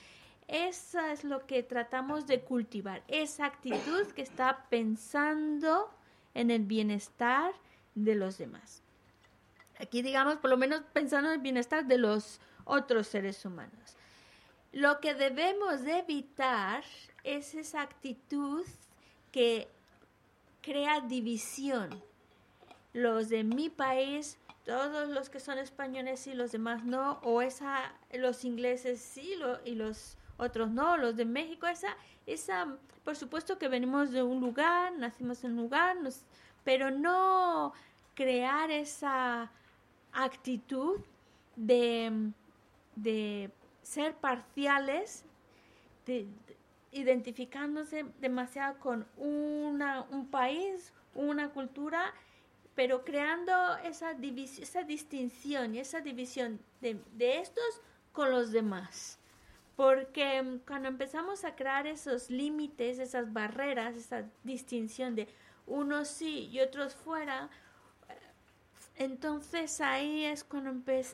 [0.47, 5.89] Eso es lo que tratamos de cultivar, esa actitud que está pensando
[6.33, 7.51] en el bienestar
[7.95, 8.81] de los demás.
[9.79, 13.95] Aquí digamos, por lo menos pensando en el bienestar de los otros seres humanos.
[14.71, 16.83] Lo que debemos de evitar
[17.23, 18.65] es esa actitud
[19.31, 19.69] que
[20.61, 22.03] crea división.
[22.93, 27.93] Los de mi país, todos los que son españoles y los demás no, o esa,
[28.13, 33.67] los ingleses sí y los otros no, los de México, esa, esa, por supuesto que
[33.67, 35.97] venimos de un lugar, nacimos en un lugar,
[36.65, 37.71] pero no
[38.15, 39.49] crear esa
[40.11, 40.99] actitud
[41.55, 42.31] de,
[42.97, 43.51] de
[43.83, 45.23] ser parciales,
[46.05, 46.27] de,
[46.91, 52.13] identificándose demasiado con una, un país, una cultura,
[52.73, 53.53] pero creando
[53.83, 59.19] esa, esa distinción y esa división de, de estos con los demás.
[59.75, 65.27] Porque mm, cuando empezamos a crear esos límites, esas barreras, esa distinción de
[65.67, 67.49] unos sí y otros fuera,
[68.95, 70.71] entonces ahí es cuando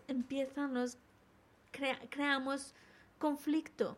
[0.08, 0.98] empiezan los,
[2.10, 2.76] creamos
[3.18, 3.98] conflicto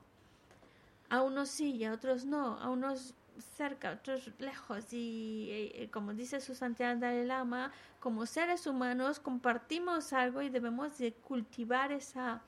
[1.10, 3.14] a unos sí y a otros no, a unos
[3.58, 4.94] cerca, a otros lejos.
[4.94, 10.98] Y eh, como dice su santidad Dalai Lama, como seres humanos compartimos algo y debemos
[10.98, 12.42] de cultivar esa...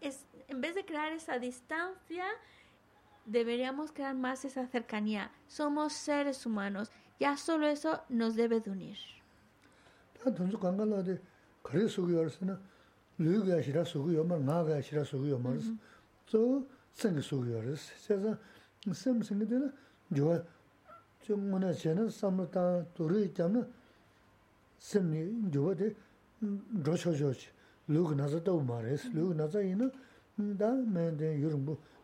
[0.00, 2.26] Es, en vez de crear esa distancia,
[3.24, 5.30] deberíamos crear más esa cercanía.
[5.46, 6.90] Somos seres humanos.
[7.20, 8.98] Ya solo eso nos debe de unir.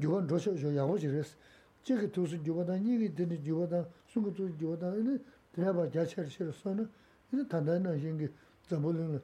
[0.00, 1.36] 저건 로초조 야고지르스
[1.84, 5.20] chigi tusu jubada, nyingi dini jubada, sungu tusu jubada, ini
[5.54, 6.88] dhyaba jachar shir sona,
[7.30, 8.28] ini tanda ina shingi
[8.66, 9.20] zambulina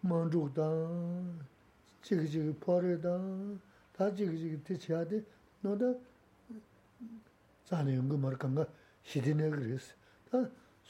[0.00, 1.40] manchuk dan,
[2.02, 3.60] chigi chigi pari dan,
[3.92, 5.24] ta chigi chigi ti chiyadi,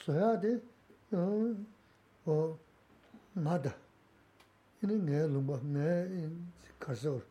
[0.03, 0.61] soya de
[2.25, 2.57] o
[3.35, 3.73] mada
[4.81, 6.29] ini nge lungba nge
[6.79, 7.21] karsor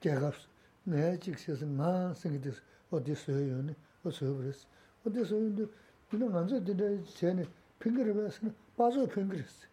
[0.00, 0.46] gyagaps
[0.86, 4.66] nge chiksiyas nga singides o di soya yoni o soya bres
[5.04, 5.68] o di soya yoni
[6.12, 7.46] ina nganzo dinde chayani
[7.78, 9.68] pingiri bayasana bazo pingiris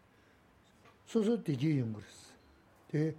[1.05, 2.33] susu digi yunguris
[2.89, 3.15] di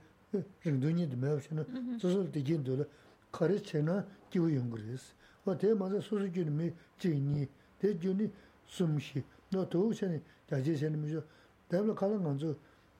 [0.65, 1.65] ringdunyi di mayabshina
[1.99, 2.87] susu digi yundola
[3.31, 5.15] kari chayna kiwi yunguris
[5.45, 7.49] o di maza susu gyuni mi jingyi
[7.79, 8.31] Te juni
[8.67, 10.21] sumshi, no tohu shani,
[10.51, 11.23] jaji shani misho,
[11.71, 12.57] daibla kala nganzo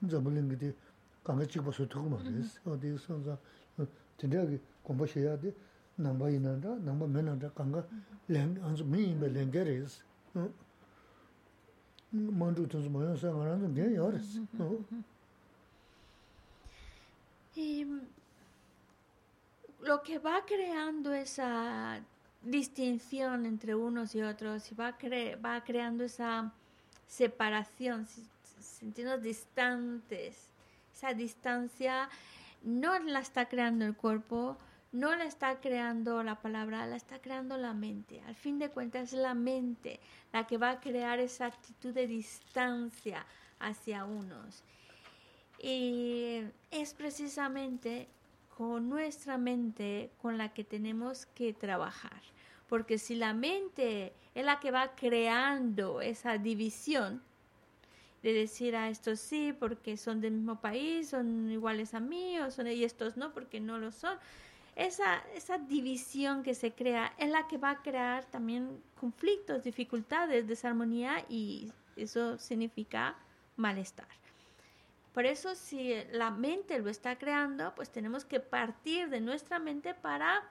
[0.07, 0.73] zambulingi di
[1.23, 2.59] kanga chikpa su tuku maris.
[2.59, 2.71] Mm-hmm.
[2.71, 3.37] O di sanza,
[4.17, 5.53] tindayagi gomba shaya di
[5.97, 7.85] nangba inanda, nangba menanda, kanga
[8.29, 8.63] mm-hmm.
[8.63, 10.03] anzo mi inba lenge res.
[10.35, 10.51] Mm.
[12.11, 14.39] Mandu tunzu mayan sa nga ranzo gen ya res.
[14.39, 14.61] Mm-hmm.
[14.61, 14.85] Oh.
[19.81, 22.01] Lo que va creando esa
[22.41, 24.97] distinción entre unos y otros y va,
[25.43, 26.53] va creando esa
[27.07, 28.07] separación,
[28.59, 30.49] sentirnos distantes.
[30.93, 32.09] Esa distancia
[32.63, 34.57] no la está creando el cuerpo,
[34.91, 38.21] no la está creando la palabra, la está creando la mente.
[38.27, 39.99] Al fin de cuentas es la mente
[40.33, 43.25] la que va a crear esa actitud de distancia
[43.59, 44.63] hacia unos.
[45.61, 48.07] Y es precisamente
[48.59, 52.21] con nuestra mente con la que tenemos que trabajar.
[52.67, 57.21] Porque si la mente es la que va creando esa división,
[58.21, 62.51] de decir a estos sí porque son del mismo país, son iguales a mí, o
[62.51, 64.17] son, y estos no porque no lo son.
[64.75, 70.49] Esa, esa división que se crea es la que va a crear también conflictos, dificultades,
[70.49, 73.15] desarmonía y eso significa
[73.55, 74.19] malestar.
[75.19, 79.93] Por eso si la mente lo está creando, pues tenemos que partir de nuestra mente
[79.93, 80.47] para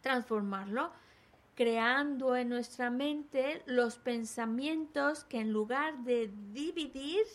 [0.00, 0.90] transformarlo,
[1.54, 7.26] creando en nuestra mente los pensamientos que en lugar de dividir,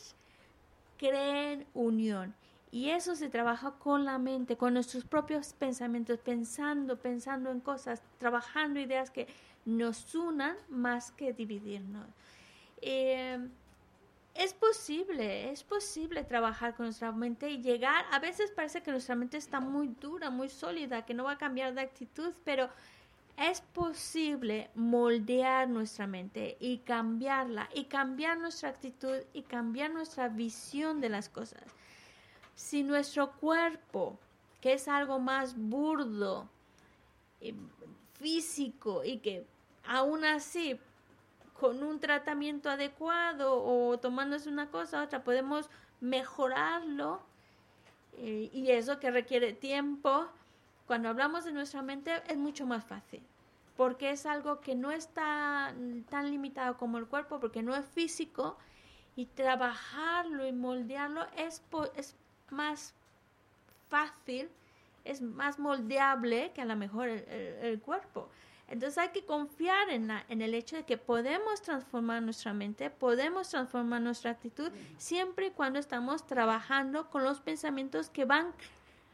[0.97, 2.33] creen unión.
[2.71, 8.01] Y eso se trabaja con la mente, con nuestros propios pensamientos, pensando, pensando en cosas,
[8.17, 9.27] trabajando ideas que
[9.63, 12.07] nos unan más que dividirnos.
[12.81, 13.47] Eh,
[14.35, 19.15] es posible, es posible trabajar con nuestra mente y llegar, a veces parece que nuestra
[19.15, 22.69] mente está muy dura, muy sólida, que no va a cambiar de actitud, pero
[23.37, 30.99] es posible moldear nuestra mente y cambiarla, y cambiar nuestra actitud y cambiar nuestra visión
[30.99, 31.63] de las cosas.
[32.55, 34.19] Si nuestro cuerpo,
[34.61, 36.49] que es algo más burdo,
[38.13, 39.45] físico y que
[39.85, 40.79] aún así
[41.63, 45.69] con un tratamiento adecuado o tomándose una cosa a otra, podemos
[46.01, 47.21] mejorarlo
[48.17, 50.27] eh, y eso que requiere tiempo.
[50.87, 53.23] Cuando hablamos de nuestra mente es mucho más fácil
[53.77, 55.73] porque es algo que no está
[56.09, 58.57] tan limitado como el cuerpo, porque no es físico
[59.15, 61.63] y trabajarlo y moldearlo es,
[61.95, 62.17] es
[62.49, 62.93] más
[63.87, 64.49] fácil,
[65.05, 68.27] es más moldeable que a lo mejor el cuerpo.
[68.67, 72.89] Entonces hay que confiar en, la, en el hecho de que podemos transformar nuestra mente,
[72.89, 78.53] podemos transformar nuestra actitud siempre y cuando estamos trabajando con los pensamientos que van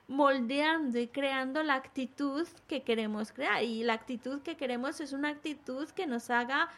[0.08, 3.64] moldeando y creando la actitud que queremos crear.
[3.64, 6.70] Y la actitud que queremos es una actitud que nos haga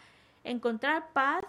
[0.43, 1.45] encontrar paz,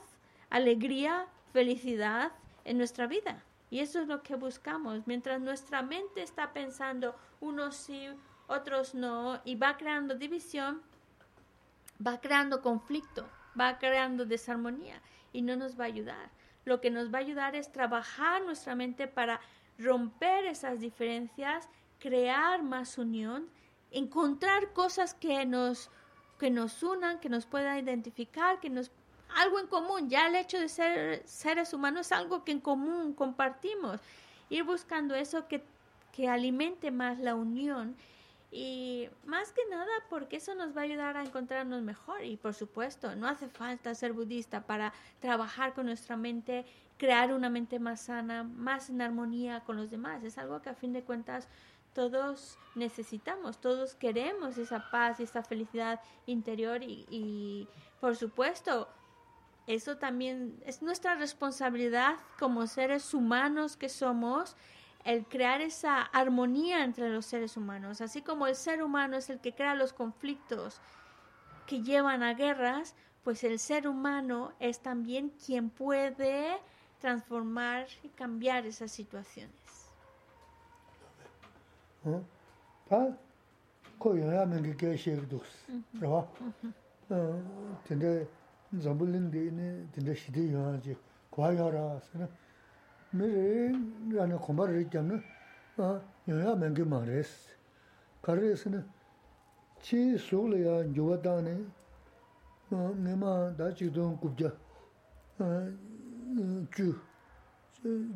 [0.49, 2.33] alegría, felicidad
[2.64, 3.43] en nuestra vida.
[3.70, 5.07] Y eso es lo que buscamos.
[5.07, 8.09] Mientras nuestra mente está pensando unos sí,
[8.47, 10.83] otros no, y va creando división,
[12.05, 13.28] va creando conflicto,
[13.59, 15.00] va creando desarmonía
[15.32, 16.30] y no nos va a ayudar.
[16.64, 19.40] Lo que nos va a ayudar es trabajar nuestra mente para
[19.78, 23.48] romper esas diferencias, crear más unión,
[23.90, 25.90] encontrar cosas que nos,
[26.38, 28.90] que nos unan, que nos puedan identificar, que nos
[29.36, 30.09] algo en común.
[30.09, 34.00] Ya el hecho de ser seres humanos es algo que en común compartimos.
[34.50, 35.64] Ir buscando eso que,
[36.12, 37.96] que alimente más la unión
[38.55, 42.22] y más que nada porque eso nos va a ayudar a encontrarnos mejor.
[42.22, 46.66] Y por supuesto, no hace falta ser budista para trabajar con nuestra mente,
[46.98, 50.22] crear una mente más sana, más en armonía con los demás.
[50.22, 51.48] Es algo que a fin de cuentas
[51.94, 57.68] todos necesitamos, todos queremos esa paz y esa felicidad interior y, y
[58.00, 58.88] por supuesto,
[59.66, 64.57] eso también es nuestra responsabilidad como seres humanos que somos
[65.05, 69.40] el crear esa armonía entre los seres humanos, así como el ser humano es el
[69.40, 70.80] que crea los conflictos
[71.66, 72.94] que llevan a guerras,
[73.24, 76.59] pues el ser humano es también quien puede
[77.00, 79.53] transformar y cambiar esas situaciones.
[92.18, 92.26] nā
[93.15, 95.21] 미리 안에 공부를 했잖아.
[95.77, 97.51] 아, 영야 맹게 말했어.
[98.23, 98.89] 가르스는
[99.83, 101.65] 치 속려야 좋았다네.
[102.71, 104.51] 어, 내마 다치도 굽자.
[105.41, 105.73] 어,
[106.75, 106.99] 주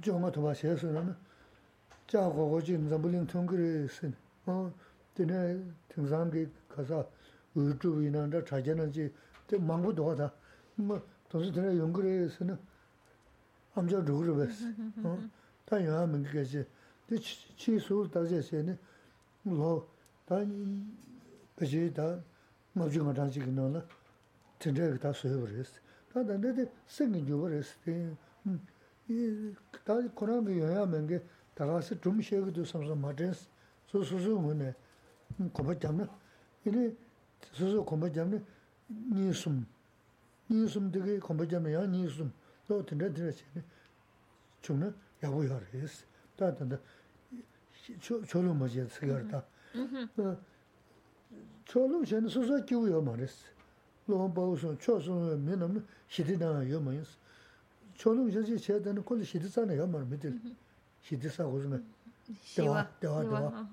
[0.02, 1.14] 정말 더 마셔서는
[2.06, 4.10] 자고 거기 무슨 통그레스.
[4.46, 4.72] 어,
[5.14, 7.06] 되네 등산기 가서
[7.54, 9.12] 의주인한테 찾아는지
[9.58, 10.32] 망고도 하다.
[10.76, 12.58] 뭐 도서 되네 연구를 해서는
[13.76, 14.62] amchā rūg rū bēs.
[15.66, 16.62] Tā yuwa mīngi kēchī,
[17.08, 17.20] tī
[17.60, 18.76] chī sūr tā chē sē nē,
[19.50, 19.72] lō,
[20.28, 20.40] tā
[21.58, 22.06] bēchī tā
[22.76, 23.82] ngab chū ngā tāng chī kī nō nā,
[24.62, 25.74] tī rē kī tā sūyō bā rēs.
[26.12, 27.74] Tā tā nē tī sēng kī jū bā rēs,
[29.86, 31.20] tā kōrā mī yuwa mīngi
[31.58, 33.44] tā kā sī chūm shē kī tū sam sā mā chēns,
[33.90, 34.72] sū sū sū ngū nē,
[35.52, 36.08] kōpa chām nē,
[36.64, 36.88] yī
[37.52, 38.42] sū sū kōpa chām nē,
[39.12, 39.62] nī sūm,
[40.50, 42.30] nī sūm tī kī kōpa chām nē yā nī sūm,
[56.63, 57.17] ya ma yas.
[57.97, 60.39] Cholu chini che dana kuli shidi sana ya ma mitil,
[60.99, 61.81] shidi sa kuzunga,
[62.55, 63.67] dewa, dewa, dewa.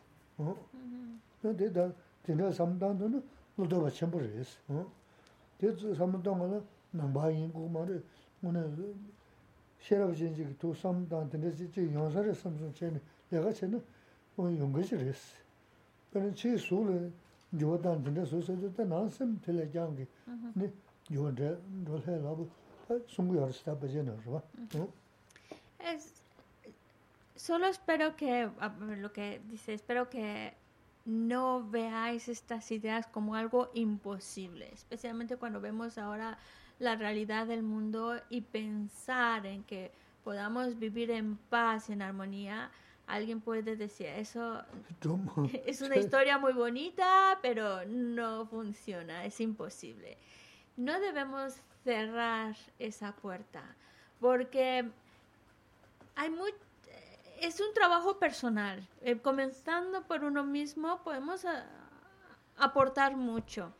[1.41, 1.91] Di da,
[2.25, 3.21] dina samdang dina
[3.57, 4.57] ludoba chenpo res.
[5.57, 6.61] Di samdang dina
[6.91, 8.01] nangba yin kukma ri,
[24.71, 24.87] Rī bā.
[25.93, 26.23] Es,
[27.35, 28.49] solo espero que,
[28.97, 30.53] lo que dice, espero que
[31.05, 36.37] no veáis estas ideas como algo imposible, especialmente cuando vemos ahora
[36.83, 39.91] la realidad del mundo y pensar en que
[40.23, 42.69] podamos vivir en paz, en armonía,
[43.07, 44.61] alguien puede decir, eso
[45.65, 50.17] es una historia muy bonita, pero no funciona, es imposible.
[50.75, 53.63] No debemos cerrar esa puerta,
[54.19, 54.85] porque
[56.15, 56.53] hay muy,
[57.39, 58.85] es un trabajo personal.
[59.01, 61.65] Eh, comenzando por uno mismo, podemos a,
[62.57, 63.73] aportar mucho.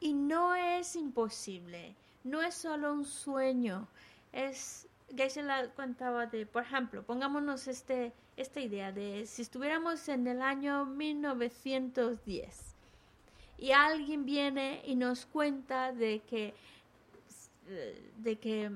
[0.00, 1.96] Y no es imposible
[2.26, 3.88] no es solo un sueño,
[4.32, 10.26] es, Geisha la contaba de, por ejemplo, pongámonos este, esta idea de si estuviéramos en
[10.26, 12.74] el año 1910
[13.58, 16.54] y alguien viene y nos cuenta de que,
[18.18, 18.70] de que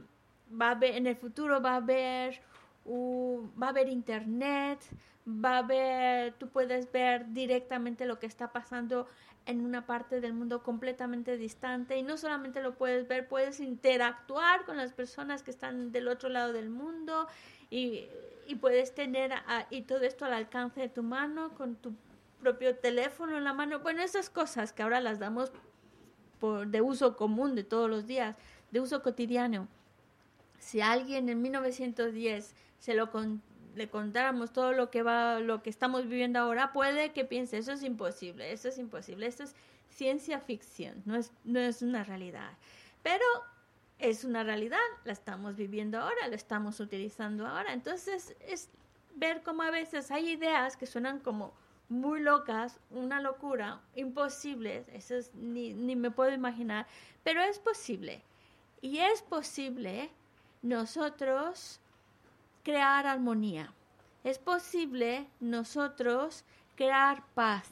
[0.51, 2.41] va a haber, en el futuro va a haber,
[2.87, 4.81] va a haber internet,
[5.27, 9.07] va a haber, tú puedes ver directamente lo que está pasando
[9.47, 14.65] en una parte del mundo completamente distante y no solamente lo puedes ver, puedes interactuar
[14.65, 17.27] con las personas que están del otro lado del mundo
[17.71, 18.07] y,
[18.47, 19.33] y puedes tener
[19.71, 21.95] y todo esto al alcance de tu mano con tu
[22.41, 23.81] propio teléfono en la mano.
[23.81, 25.53] Bueno, esas cosas que ahora las damos
[26.39, 28.37] por, de uso común de todos los días,
[28.71, 29.69] de uso cotidiano.
[30.59, 33.11] Si alguien en 1910 se lo
[33.77, 37.73] le contáramos todo lo que va, lo que estamos viviendo ahora, puede que piense, eso
[37.73, 39.55] es imposible, eso es imposible, esto es
[39.89, 42.51] ciencia ficción, no es, no es una realidad.
[43.03, 43.25] Pero
[43.99, 47.73] es una realidad, la estamos viviendo ahora, la estamos utilizando ahora.
[47.73, 48.69] Entonces es
[49.15, 51.53] ver cómo a veces hay ideas que suenan como
[51.89, 56.87] muy locas, una locura, imposibles, eso es, ni, ni me puedo imaginar,
[57.25, 58.23] pero es posible.
[58.81, 60.11] Y es posible
[60.63, 61.81] nosotros
[62.63, 63.73] crear armonía.
[64.25, 66.45] Es posible nosotros
[66.77, 67.69] crear paz.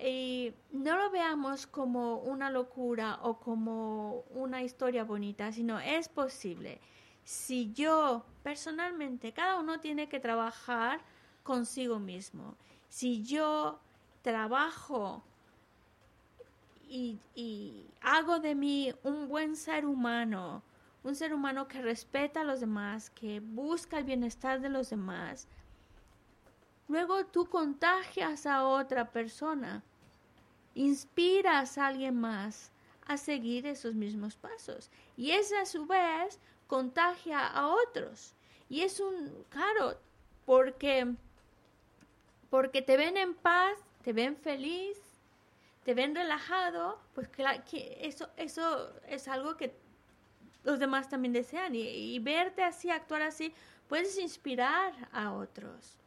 [0.00, 6.80] Y no lo veamos como una locura o como una historia bonita, sino es posible.
[7.24, 11.00] Si yo personalmente, cada uno tiene que trabajar
[11.42, 12.54] consigo mismo.
[12.88, 13.80] Si yo
[14.22, 15.22] trabajo
[16.88, 20.62] y, y hago de mí un buen ser humano,
[21.04, 25.46] un ser humano que respeta a los demás, que busca el bienestar de los demás,
[26.88, 29.82] luego tú contagias a otra persona,
[30.74, 32.72] inspiras a alguien más
[33.06, 34.90] a seguir esos mismos pasos.
[35.16, 38.34] Y ese a su vez contagia a otros.
[38.68, 39.98] Y es un, claro,
[40.44, 41.14] porque,
[42.50, 44.98] porque te ven en paz, te ven feliz,
[45.84, 49.74] te ven relajado, pues que eso, eso es algo que
[50.64, 51.74] los demás también desean.
[51.74, 53.52] Y, verte así, actuar así,
[53.88, 55.98] puedes inspirar a otros.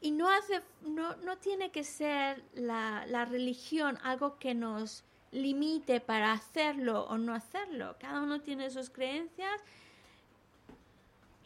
[0.00, 6.00] Y no, hace, no, no tiene que ser la, la religión algo que nos límite
[6.00, 7.96] para hacerlo o no hacerlo.
[8.00, 9.60] Cada uno tiene sus creencias,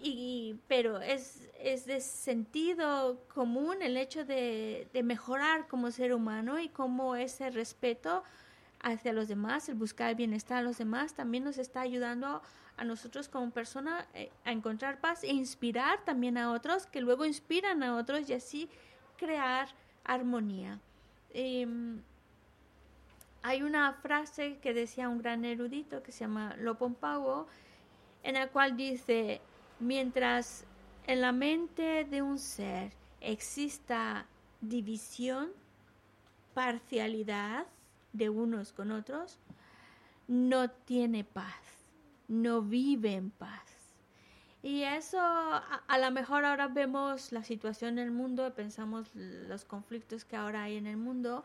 [0.00, 6.60] y, pero es, es de sentido común el hecho de, de mejorar como ser humano
[6.60, 8.22] y como ese respeto
[8.85, 12.43] hacia los demás, el buscar el bienestar a los demás, también nos está ayudando
[12.76, 17.24] a nosotros como persona eh, a encontrar paz e inspirar también a otros, que luego
[17.24, 18.68] inspiran a otros y así
[19.16, 19.68] crear
[20.05, 20.80] armonía.
[21.30, 22.03] Em,
[23.43, 27.47] hay una frase que decía un gran erudito que se llama Lopompauo,
[28.22, 29.41] en la cual dice,
[29.80, 30.66] mientras
[31.07, 34.26] en la mente de un ser exista
[34.61, 35.51] división,
[36.53, 37.66] parcialidad
[38.14, 39.38] de unos con otros,
[40.26, 41.60] no tiene paz,
[42.28, 43.74] no vive en paz.
[44.62, 50.24] Y eso, a, lo mejor ahora vemos la situación en el mundo, pensamos los conflictos
[50.24, 51.44] que ahora hay en el mundo,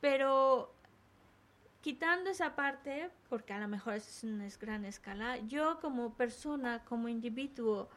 [0.00, 0.74] pero
[1.80, 7.08] quitando esa parte, porque a lo mejor es una gran escala, yo como persona, como
[7.08, 7.88] individuo,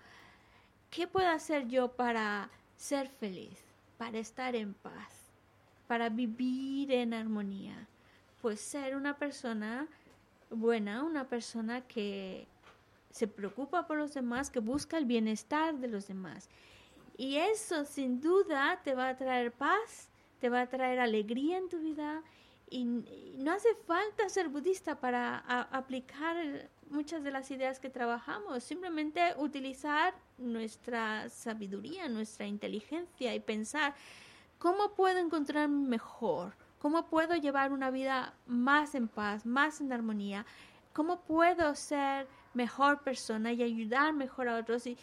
[0.91, 3.59] ¿qué puedo hacer yo para ser feliz,
[3.97, 5.31] para estar en paz,
[5.87, 7.87] para vivir en armonía?
[8.41, 9.87] Pues ser una persona
[10.49, 12.47] buena, una persona que
[13.11, 16.49] se preocupa por los demás, que busca el bienestar de los demás.
[17.17, 20.09] Y eso sin duda te va a traer paz,
[20.39, 22.23] te va a traer alegría en tu vida
[22.69, 25.37] y, no hace falta ser budista para
[25.71, 33.95] aplicar muchas de las ideas que trabajamos, simplemente utilizar nuestra sabiduría, nuestra inteligencia y pensar
[34.57, 40.45] cómo puedo encontrar mejor, cómo puedo llevar una vida más en paz, más en armonía,
[40.93, 44.97] cómo puedo ser mejor persona y ayudar mejor a otros y,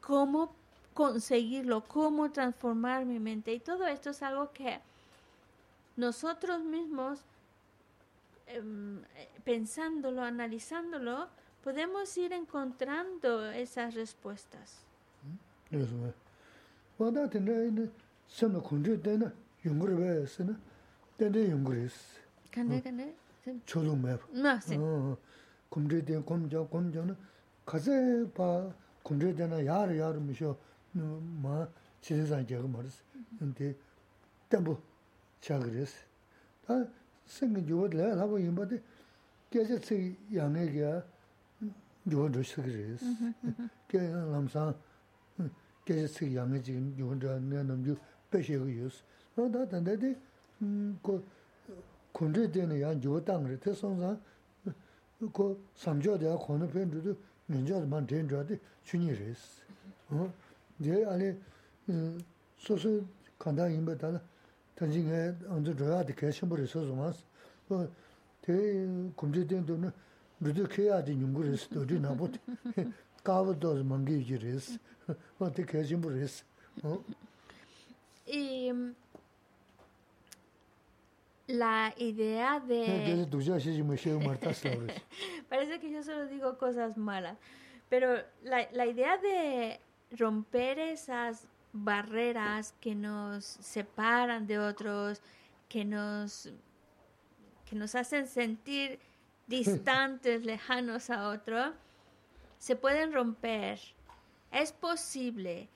[0.00, 0.54] cómo
[0.94, 3.52] conseguirlo, cómo transformar mi mente.
[3.52, 4.80] Y todo esto es algo que
[5.96, 7.20] nosotros mismos,
[8.46, 9.02] em,
[9.44, 11.28] pensándolo, analizándolo,
[11.62, 14.80] podemos ir encontrando esas respuestas.
[21.22, 21.94] tende yunguris.
[22.50, 23.14] Kande kande?
[23.64, 24.22] Cholu mebu.
[24.34, 24.76] Na si.
[25.70, 27.14] Kumri ten kumja kumja na
[27.64, 30.56] kaze pa kumri tena yar yar misho
[31.42, 31.66] ma
[32.00, 33.02] chiri san jaga maris.
[33.40, 33.76] Nde
[34.48, 34.76] tenbu
[35.40, 35.94] chagiris.
[36.66, 36.88] Ta
[37.24, 38.82] singi yuwa dila labu yinpa de
[39.48, 41.04] kese tsik yangi kya
[42.06, 43.02] yuwa dushigiris.
[43.88, 44.74] Kya lamsang
[45.84, 47.96] kese tsik yangi chik yuwa dila nyanam yu
[48.28, 49.04] peshe gu yus.
[49.36, 50.16] Na ta tanda de
[52.12, 54.18] kundze teni yang jiwa tangri, te songsa
[55.32, 59.62] ko samjia dea kono pen dhudu minjia dhan ten dhwadi chunyi res.
[60.76, 61.40] Dea ali
[62.56, 63.06] soso
[63.38, 64.20] kanda inba tala
[64.74, 67.24] tanji nga anzu dhwaya di kaya shenpo resa somas,
[68.40, 69.92] te kundze teni dhudu
[70.38, 72.30] dhudu kaya di nyungu res dhodi nabu
[73.22, 74.78] kawa dhoz mangi yuji res,
[75.54, 76.44] te kaya shenpo res.
[81.52, 82.86] La idea de...
[85.50, 87.36] Parece que yo solo digo cosas malas.
[87.90, 89.78] Pero la, la idea de
[90.12, 95.20] romper esas barreras que nos separan de otros,
[95.68, 96.48] que nos,
[97.68, 98.98] que nos hacen sentir
[99.46, 101.74] distantes, lejanos a otro,
[102.58, 103.78] se pueden romper.
[104.50, 105.68] Es posible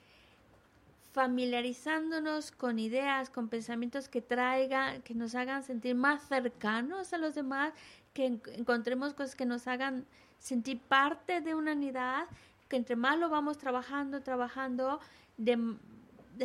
[1.17, 7.33] familiarizándonos con ideas, con pensamientos que traigan, que nos hagan sentir más cercanos a los
[7.33, 7.73] demás,
[8.13, 10.05] que encontremos cosas que nos hagan
[10.37, 12.27] sentir parte de una unidad,
[12.69, 14.99] que entre más lo vamos trabajando, trabajando,
[15.37, 15.57] de,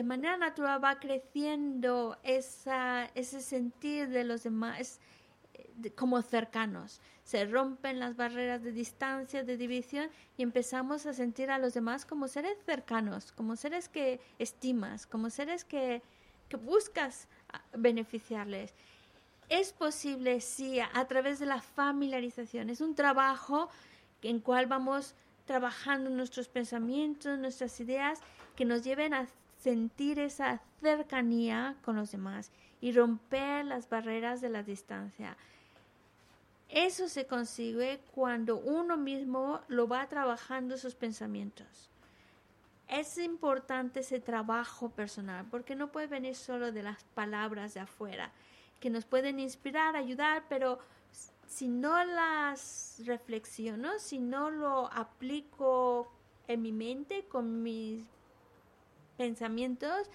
[0.02, 5.00] manera natural va creciendo esa, ese sentir de los demás
[5.90, 7.00] como cercanos.
[7.24, 12.04] Se rompen las barreras de distancia, de división y empezamos a sentir a los demás
[12.04, 16.02] como seres cercanos, como seres que estimas, como seres que,
[16.48, 17.28] que buscas
[17.76, 18.74] beneficiarles.
[19.48, 22.70] Es posible, sí, a través de la familiarización.
[22.70, 23.68] Es un trabajo
[24.22, 25.14] en cual vamos
[25.44, 28.20] trabajando nuestros pensamientos, nuestras ideas,
[28.56, 29.26] que nos lleven a
[29.58, 35.36] sentir esa cercanía con los demás y romper las barreras de la distancia.
[36.72, 41.90] Eso se consigue cuando uno mismo lo va trabajando sus pensamientos.
[42.88, 48.32] Es importante ese trabajo personal porque no puede venir solo de las palabras de afuera,
[48.80, 50.78] que nos pueden inspirar, ayudar, pero
[51.46, 56.10] si no las reflexiono, si no lo aplico
[56.48, 58.02] en mi mente con mis
[59.18, 60.08] pensamientos,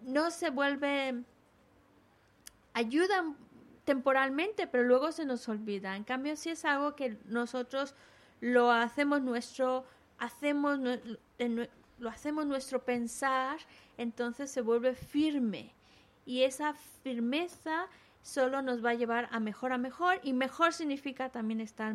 [0.00, 1.22] no se vuelve,
[2.72, 3.36] ayudan
[3.84, 5.96] temporalmente, pero luego se nos olvida.
[5.96, 7.94] En cambio, si es algo que nosotros
[8.40, 9.84] lo hacemos nuestro,
[10.18, 10.78] hacemos
[11.98, 13.58] lo hacemos nuestro pensar,
[13.96, 15.72] entonces se vuelve firme.
[16.24, 17.88] Y esa firmeza
[18.22, 21.94] solo nos va a llevar a mejor a mejor y mejor significa también estar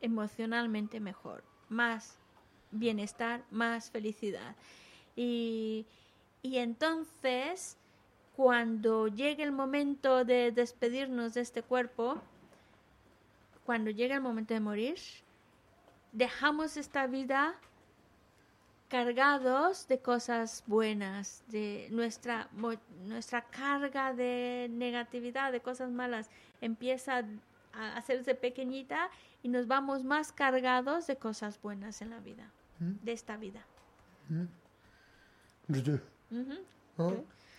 [0.00, 2.18] emocionalmente mejor, más
[2.70, 4.54] bienestar, más felicidad.
[5.16, 5.86] Y,
[6.42, 7.77] y entonces,
[8.38, 12.22] cuando llegue el momento de despedirnos de este cuerpo,
[13.66, 14.96] cuando llegue el momento de morir,
[16.12, 17.56] dejamos esta vida
[18.88, 22.48] cargados de cosas buenas, de nuestra,
[23.06, 26.30] nuestra carga de negatividad, de cosas malas,
[26.60, 27.24] empieza
[27.72, 29.10] a hacerse pequeñita
[29.42, 33.04] y nos vamos más cargados de cosas buenas en la vida, ¿Mm?
[33.04, 33.66] de esta vida.
[34.28, 34.44] ¿Mm?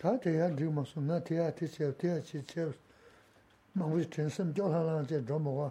[0.00, 2.70] Tā tēyā rīg mā sū, ngā tēyā tī chēv, tēyā chī chēv,
[3.76, 5.66] māng wī chēn sēm jō hā rāng chē dhō mō wā,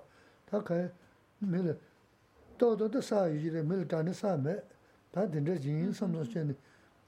[0.51, 0.75] tā kā
[1.49, 1.73] mī lē,
[2.61, 4.53] tō tō tā sā yī rē, mī lē tā nē sā mē,
[5.15, 6.55] tā tēn rē jī yīn sām sō chē nē,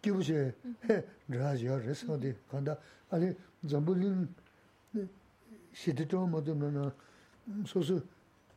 [0.01, 0.39] kī wū chē,
[0.87, 0.97] hē,
[1.37, 2.73] rā yā rē sō tī, kāndā,
[3.13, 3.29] ā lē,
[3.69, 4.25] dzambū līng,
[5.77, 6.87] shī tī chō mō tō mē nā,
[7.69, 7.99] sō sū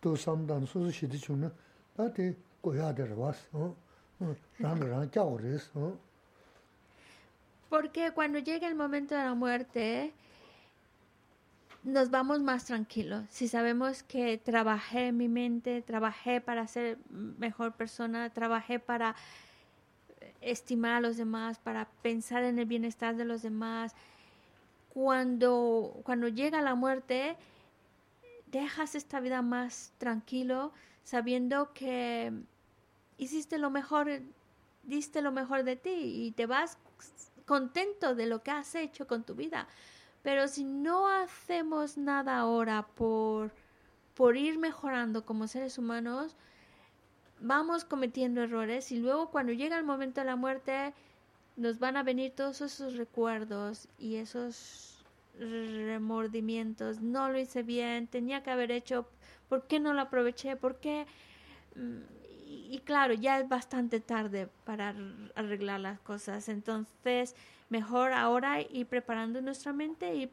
[0.01, 1.53] tō sām tā nā, sō sū shī tī chū nā,
[2.01, 2.33] tā tē
[2.65, 3.71] kō yā tē rā wā sō,
[4.65, 5.93] rāng rāng kia wā rē sō,
[7.75, 10.13] Porque cuando llega el momento de la muerte,
[11.83, 13.25] nos vamos más tranquilos.
[13.31, 19.17] Si sabemos que trabajé mi mente, trabajé para ser mejor persona, trabajé para
[20.41, 23.93] estimar a los demás, para pensar en el bienestar de los demás.
[24.91, 27.37] Cuando, cuando llega la muerte,
[28.53, 30.73] dejas esta vida más tranquilo,
[31.03, 32.33] sabiendo que
[33.19, 34.21] hiciste lo mejor,
[34.85, 36.79] diste lo mejor de ti y te vas
[37.47, 39.69] contento de lo que has hecho con tu vida.
[40.23, 43.53] Pero si no hacemos nada ahora por,
[44.15, 46.37] por ir mejorando como seres humanos,
[47.41, 50.95] vamos cometiendo errores y luego cuando llega el momento de la muerte
[51.57, 55.05] nos van a venir todos esos recuerdos y esos
[55.39, 57.01] remordimientos.
[57.01, 59.07] No lo hice bien, tenía que haber hecho,
[59.49, 60.57] ¿por qué no lo aproveché?
[60.57, 61.07] ¿Por qué?
[61.77, 62.24] Mm,
[62.55, 64.95] y, claro, ya es bastante tarde para
[65.35, 66.49] arreglar las cosas.
[66.49, 67.35] Entonces,
[67.69, 70.31] mejor ahora ir preparando nuestra mente y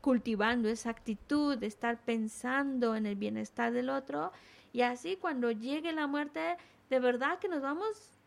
[0.00, 4.32] cultivando esa actitud de estar pensando en el bienestar del otro
[4.72, 6.56] y así cuando llegue la muerte
[6.88, 8.18] de verdad que nos vamos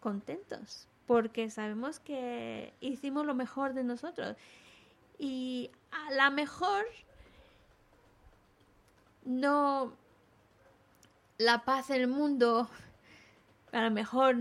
[0.00, 4.36] contentos porque sabemos que hicimos lo mejor de nosotros
[5.18, 6.84] y a la mejor
[9.24, 9.94] no
[11.42, 12.68] la paz en el mundo
[13.72, 14.36] a lo mejor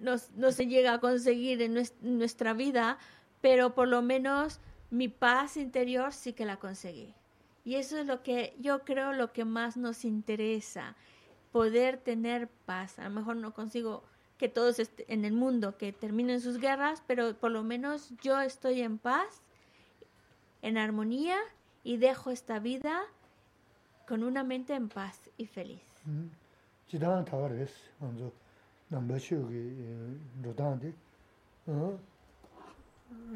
[0.00, 2.98] no, se llega a conseguir en nuestra vida,
[3.40, 7.14] pero por lo menos mi paz interior sí que la conseguí.
[7.64, 10.96] Y eso es lo que yo creo lo que más nos interesa,
[11.52, 12.98] poder tener paz.
[12.98, 14.02] A lo mejor no consigo
[14.36, 18.80] que todos en el mundo que terminen sus guerras, pero por lo menos yo estoy
[18.80, 19.42] en paz,
[20.62, 21.38] en armonía
[21.84, 23.02] y dejo esta vida
[24.08, 25.80] con una mente en paz y feliz.
[26.92, 28.30] 지단 타가레스 먼저
[28.88, 30.92] 남바치오기 로단데
[31.64, 31.98] 어?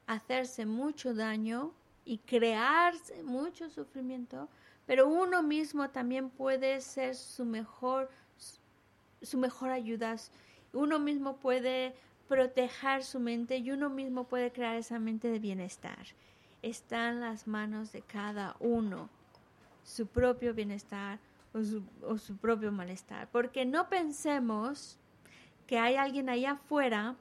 [0.06, 1.72] hacerse mucho daño
[2.04, 4.48] y crearse mucho sufrimiento,
[4.86, 8.10] pero uno mismo también puede ser su mejor,
[9.22, 10.16] su mejor ayuda.
[10.72, 11.94] Uno mismo puede
[12.28, 16.06] proteger su mente y uno mismo puede crear esa mente de bienestar.
[16.62, 19.08] Está en las manos de cada uno
[19.82, 21.18] su propio bienestar
[21.52, 23.28] o su, propio malestar.
[23.30, 24.98] Porque no pensemos
[25.66, 27.16] que hay alguien allá afuera,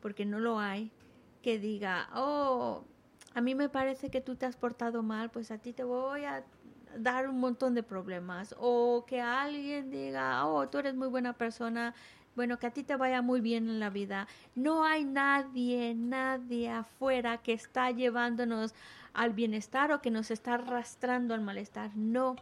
[0.00, 0.90] porque no lo hay,
[1.42, 2.84] que diga, oh,
[3.34, 6.24] a mí me parece que tú te has portado mal, pues a ti te voy
[6.24, 6.44] a
[6.96, 8.54] dar un montón de problemas.
[8.58, 11.94] O que alguien diga, oh, tú eres muy buena persona,
[12.36, 14.26] bueno, que a ti te vaya muy bien en la vida.
[14.54, 18.74] No hay nadie, nadie afuera que está llevándonos
[19.12, 21.90] al bienestar o que nos está arrastrando al malestar.
[21.96, 22.36] No,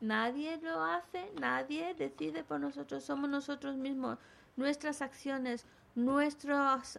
[0.00, 4.18] nadie lo hace, nadie decide por nosotros, somos nosotros mismos,
[4.56, 5.64] nuestras acciones,
[5.94, 6.98] nuestros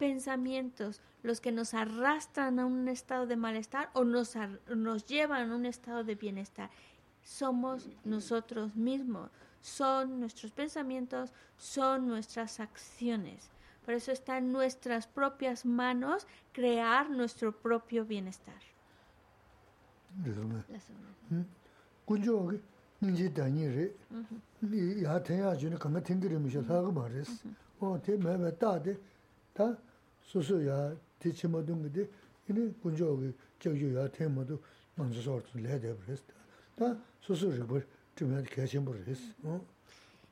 [0.00, 4.34] pensamientos los que nos arrastran a un estado de malestar o nos,
[4.74, 6.70] nos llevan a un estado de bienestar.
[7.22, 9.30] Somos nosotros mismos,
[9.60, 13.50] son nuestros pensamientos, son nuestras acciones.
[13.84, 18.62] Por eso está en nuestras propias manos crear nuestro propio bienestar.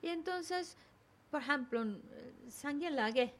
[0.03, 0.77] Y entonces,
[1.31, 1.85] por ejemplo,
[2.49, 3.33] Sangyalage.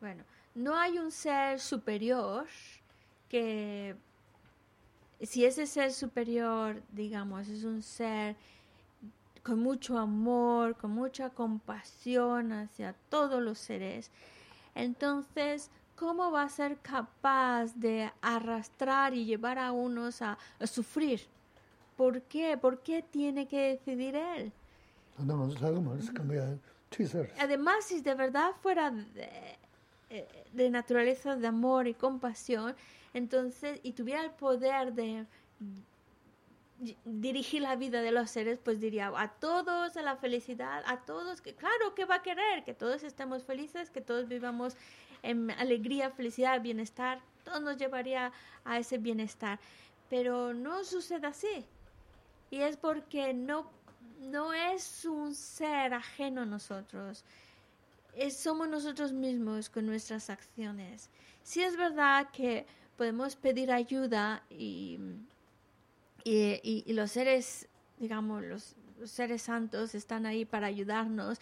[0.00, 0.24] Bueno,
[0.54, 2.46] no hay un ser superior
[3.28, 3.94] que,
[5.20, 8.36] si ese ser superior, digamos, es un ser
[9.42, 14.10] con mucho amor, con mucha compasión hacia todos los seres,
[14.74, 21.20] entonces, ¿cómo va a ser capaz de arrastrar y llevar a unos a, sufrir?
[21.96, 22.56] ¿Por qué?
[22.56, 24.52] ¿Por qué tiene que decidir él?
[27.38, 29.28] Además, si de verdad fuera de,
[30.10, 32.74] eh, de naturaleza de amor y compasión,
[33.14, 35.26] entonces, y tuviera el poder de
[37.04, 41.40] dirigir la vida de los seres, pues diría a todos a la felicidad, a todos,
[41.40, 44.76] que claro que va a querer, que todos estemos felices, que todos vivamos
[45.22, 48.32] en alegría, felicidad, bienestar, todo nos llevaría
[48.64, 49.60] a ese bienestar.
[50.10, 51.64] Pero no sucede así.
[52.50, 53.70] Y es porque no,
[54.20, 57.24] no es un ser ajeno a nosotros.
[58.14, 61.08] Es, somos nosotros mismos con nuestras acciones.
[61.44, 62.66] Sí es verdad que
[62.96, 64.98] podemos pedir ayuda y
[66.24, 67.68] y, los seres,
[67.98, 71.40] digamos, los, seres santos están ahí para ayudarnos.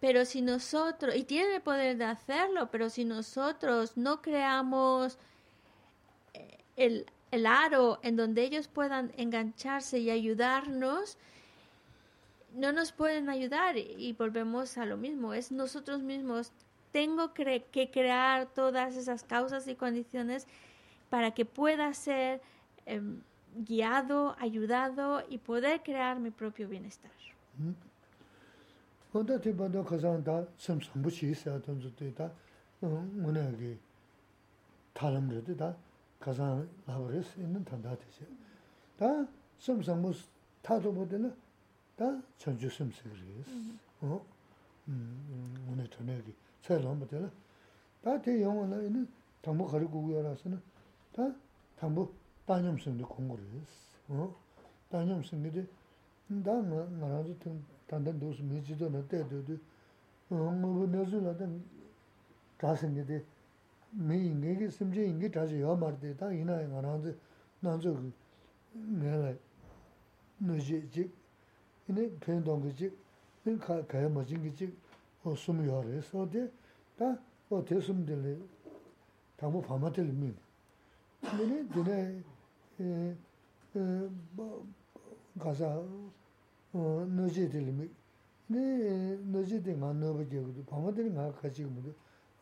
[0.00, 5.18] Pero si nosotros, y tienen el poder de hacerlo, pero si nosotros no creamos
[6.32, 11.18] eh, el, el aro en donde ellos puedan engancharse y ayudarnos,
[12.54, 15.34] no nos pueden ayudar y volvemos a lo mismo.
[15.34, 16.52] Es nosotros mismos.
[16.92, 20.46] Tengo que crear todas esas causas y condiciones
[21.10, 22.40] para que pueda ser
[22.86, 23.20] em,
[23.54, 27.10] guiado, ayudado y poder crear mi propio bienestar.
[29.12, 32.30] Onda te bando kazan da sem sambu chi sa don zu te da
[32.80, 33.76] mona ge
[34.94, 35.74] talam re de da
[36.20, 38.24] kazan labres in tan da te se.
[38.96, 39.26] Da
[39.58, 40.14] sem sambu
[40.62, 41.30] ta do bo de na
[41.96, 43.44] da chon ju sem se ge.
[44.02, 44.22] O
[45.66, 46.32] mona to ne ge
[46.62, 47.30] se lo mo de la.
[48.02, 49.08] Da te yong na in
[49.42, 50.58] tambo khari gu yo ra sa na.
[51.12, 51.34] Da
[51.80, 53.71] tambo mo dānyam sīngdi kōngu rīs,
[54.91, 55.63] dānyam sīngdi
[56.45, 57.53] dā ngā ngā rāndu
[57.89, 59.57] tāndan dōsu mī jido nā tē tō tō,
[60.29, 61.47] ngā wā nā sū nā tā
[62.61, 63.19] dā sīngdi dē,
[63.97, 67.15] mī yīngi kī sīmchī yīngi tā chī yā mār dē, tā yīnā ngā rāndu
[67.65, 68.13] nā tsō kī
[69.01, 69.33] ngā lā
[70.45, 71.11] nā jī jīk,
[71.89, 73.03] yīnā pēn tōng kī jīk,
[73.45, 74.79] yīnā kāyā mā jīng kī jīk,
[75.25, 76.45] o sūm yā rīs, o tē,
[77.01, 77.15] tā
[77.49, 78.39] o tē sūm dē lē,
[79.41, 80.48] tā mō pā mā tē lī mī, dīne dīne 가자 어 너제들이 네 너제들
[89.73, 91.93] 만 넣어버지고 방어들이 막 가지고 뭐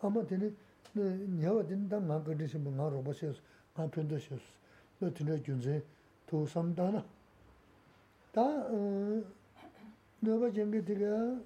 [0.01, 0.51] 아마 되네
[0.93, 3.39] 네 녀가 된다 막 그러시 뭐 나로 보셔서
[3.73, 4.41] 한 편도 셨어
[4.99, 5.84] 너 드네 준제
[6.27, 7.03] 도 삼다나
[8.31, 9.21] 다어
[10.19, 11.39] 너가 전게 되가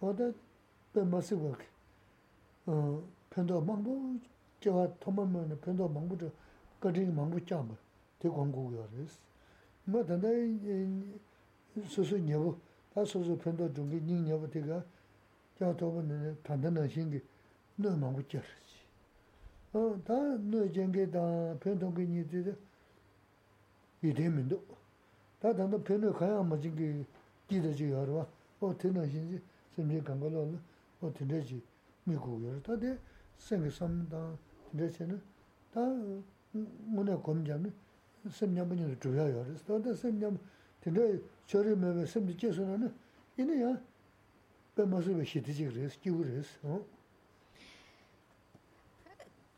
[0.00, 0.32] 어디
[0.92, 1.34] 뱀마스
[2.66, 4.18] 어 편도 망보
[4.60, 6.30] 저와 토마면 편도 망보죠
[6.82, 7.68] 거기 망보 짬
[8.18, 9.12] tē kōng kōg yō rēs.
[9.86, 10.30] Mā tāndā
[11.94, 12.54] sōsō nyabu,
[12.94, 14.78] tā sōsō pēntō chōngi nīng nyabu tē kā
[15.58, 17.20] kia tōpa nē tāndā nā shīngi
[17.78, 18.78] nō māngu chā rē chī.
[20.06, 20.16] Tā
[20.50, 21.24] nō chēngi tā
[21.62, 22.56] pēntō kī nī tē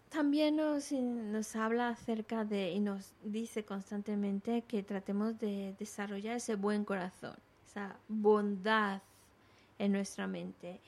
[0.09, 6.55] También nos, nos habla acerca de y nos dice constantemente que tratemos de desarrollar ese
[6.55, 7.35] buen corazón,
[7.65, 9.01] esa bondad
[9.77, 10.79] en nuestra mente,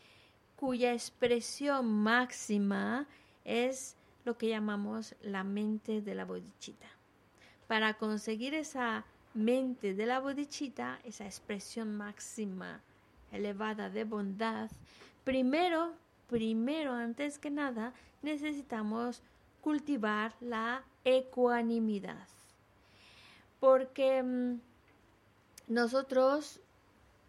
[0.55, 3.05] cuya expresión máxima
[3.43, 3.96] es
[4.27, 6.87] lo que llamamos la mente de la bodichita.
[7.65, 12.81] Para conseguir esa mente de la bodichita, esa expresión máxima
[13.31, 14.69] elevada de bondad,
[15.23, 15.93] primero,
[16.29, 19.21] primero, antes que nada, necesitamos
[19.61, 22.27] cultivar la ecuanimidad.
[23.61, 24.59] Porque mm,
[25.69, 26.59] nosotros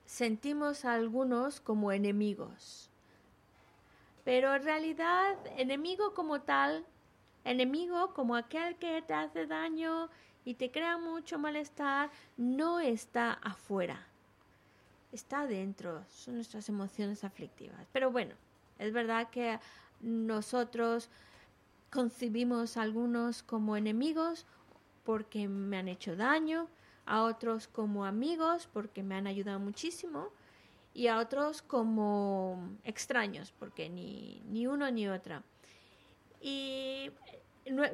[0.04, 2.90] sentimos a algunos como enemigos.
[4.28, 6.84] Pero en realidad, enemigo como tal,
[7.44, 10.10] enemigo como aquel que te hace daño
[10.44, 14.06] y te crea mucho malestar, no está afuera.
[15.12, 17.86] Está dentro, son nuestras emociones aflictivas.
[17.90, 18.34] Pero bueno,
[18.78, 19.60] es verdad que
[20.02, 21.09] nosotros
[21.90, 24.44] concibimos a algunos como enemigos
[25.05, 26.68] porque me han hecho daño,
[27.06, 30.28] a otros como amigos porque me han ayudado muchísimo
[30.98, 35.44] y a otros como extraños porque ni, ni uno ni otra.
[36.40, 37.12] ¿Y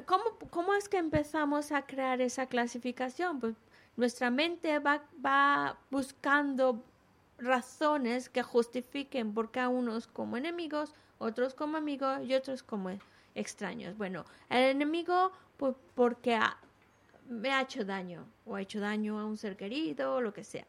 [0.07, 3.39] ¿cómo, cómo es que empezamos a crear esa clasificación?
[3.39, 3.53] Pues
[3.95, 6.83] nuestra mente va, va buscando
[7.37, 12.89] razones que justifiquen por qué a unos como enemigos, otros como amigos y otros como
[13.35, 13.95] extraños.
[13.97, 16.39] Bueno, el enemigo pues, porque
[17.29, 20.43] me ha hecho daño, o ha hecho daño a un ser querido, o lo que
[20.43, 20.65] sea.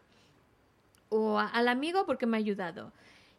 [1.09, 2.93] O al amigo porque me ha ayudado.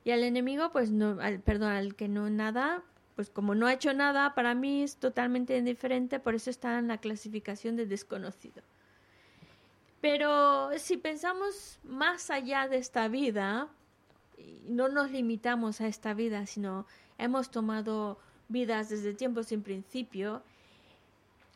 [0.04, 2.84] Y al enemigo, pues no, al, perdón, al que no nada,
[3.16, 6.88] pues como no ha hecho nada, para mí es totalmente indiferente, por eso está en
[6.88, 8.62] la clasificación de desconocido.
[10.02, 13.68] Pero si pensamos más allá de esta vida,
[14.68, 16.86] no nos limitamos a esta vida, sino
[17.18, 20.44] hemos tomado vidas desde tiempos sin principio,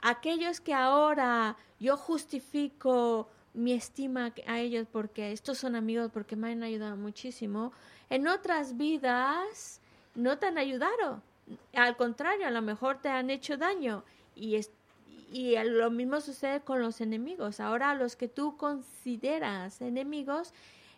[0.01, 6.51] aquellos que ahora yo justifico mi estima a ellos porque estos son amigos, porque me
[6.51, 7.73] han ayudado muchísimo,
[8.09, 9.81] en otras vidas
[10.15, 11.21] no te han ayudado.
[11.73, 14.03] Al contrario, a lo mejor te han hecho daño.
[14.35, 14.59] Y,
[15.31, 17.59] y lo mismo sucede con los enemigos.
[17.59, 20.53] Ahora los que tú consideras enemigos,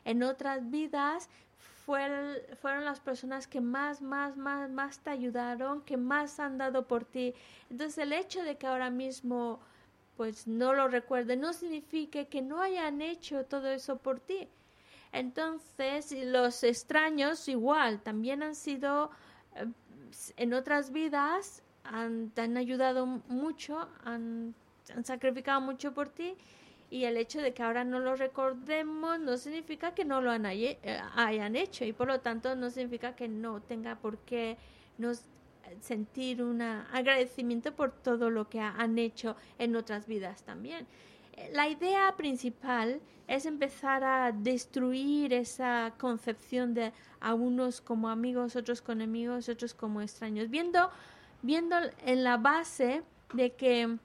[0.06, 1.30] en otras vidas
[1.86, 7.04] fueron las personas que más, más, más, más te ayudaron, que más han dado por
[7.04, 7.34] ti.
[7.70, 9.60] Entonces el hecho de que ahora mismo
[10.18, 14.48] pues no lo recuerden no significa que no hayan hecho todo eso por ti.
[15.11, 19.11] Entonces los extraños igual también han sido
[19.56, 19.65] eh,
[20.38, 24.56] en otras vidas, han, te han ayudado mucho, han,
[24.95, 26.35] han sacrificado mucho por ti
[26.90, 30.77] y el hecho de que ahora no lo recordemos no significa que no lo eh,
[31.15, 34.57] hayan hecho y por lo tanto no significa que no tenga por qué
[34.99, 35.23] nos
[35.81, 40.88] sentir un agradecimiento por todo lo que han hecho en otras vidas también.
[41.52, 48.81] La idea principal es empezar a destruir esa concepción de a unos como amigos, otros
[48.81, 50.91] como enemigos, otros como extraños, viendo,
[51.41, 51.76] viendo
[52.06, 53.03] en la base
[53.34, 53.98] de que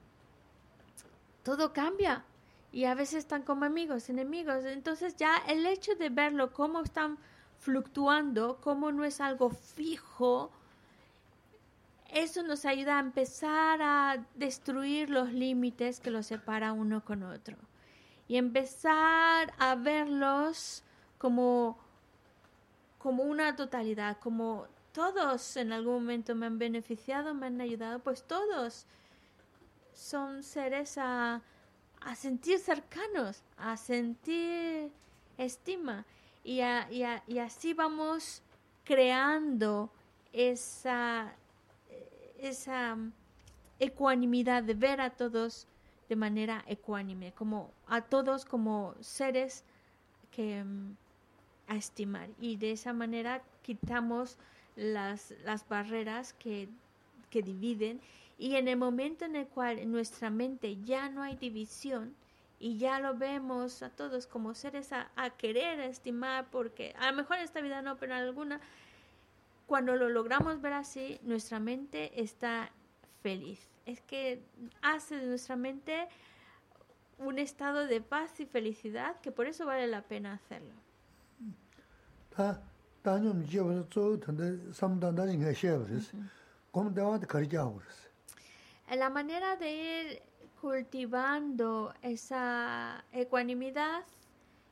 [1.42, 2.24] todo cambia,
[2.72, 4.64] y a veces están como amigos, enemigos.
[4.64, 7.18] Entonces ya el hecho de verlo, cómo están
[7.58, 10.52] fluctuando, cómo no es algo fijo,
[12.08, 17.56] eso nos ayuda a empezar a destruir los límites que los separa uno con otro
[18.26, 20.82] y empezar a verlos
[21.18, 21.78] como,
[22.98, 28.22] como una totalidad, como todos en algún momento me han beneficiado, me han ayudado, pues
[28.24, 28.86] todos
[29.92, 31.42] son seres a
[32.14, 34.90] sentir cercanos, a sentir
[35.38, 36.04] estima.
[36.44, 38.42] Y, así vamos
[38.84, 39.90] creando
[40.32, 41.34] esa,
[42.38, 42.96] esa
[43.78, 45.66] ecuanimidad de ver a todos
[46.08, 49.64] de manera ecuánime, como a todos como seres
[50.30, 50.96] que mm,
[51.68, 52.28] a estimar.
[52.40, 54.38] Y de esa manera quitamos
[54.76, 56.68] las, las barreras que,
[57.30, 58.00] que dividen
[58.38, 62.14] y en el momento en el cual en nuestra mente ya no hay división
[62.60, 67.38] y ya lo vemos a todos como seres a, querer, estimar, porque a lo mejor
[67.38, 68.60] en esta vida no, pero en alguna,
[69.68, 72.70] cuando lo logramos ver así, nuestra mente está
[73.22, 73.60] feliz.
[73.84, 74.42] Es que
[74.80, 76.08] hace de nuestra mente
[77.18, 80.72] un estado de paz y felicidad que por eso vale la pena hacerlo.
[88.90, 90.22] La manera de ir
[90.62, 94.02] cultivando esa ecuanimidad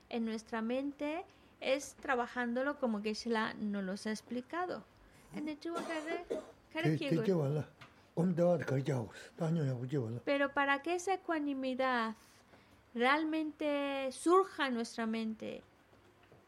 [0.08, 1.26] en nuestra mente
[1.60, 4.84] es trabajándolo como que Shila no los ha explicado.
[10.24, 12.14] Pero para que esa ecuanimidad
[12.94, 15.62] realmente surja en nuestra mente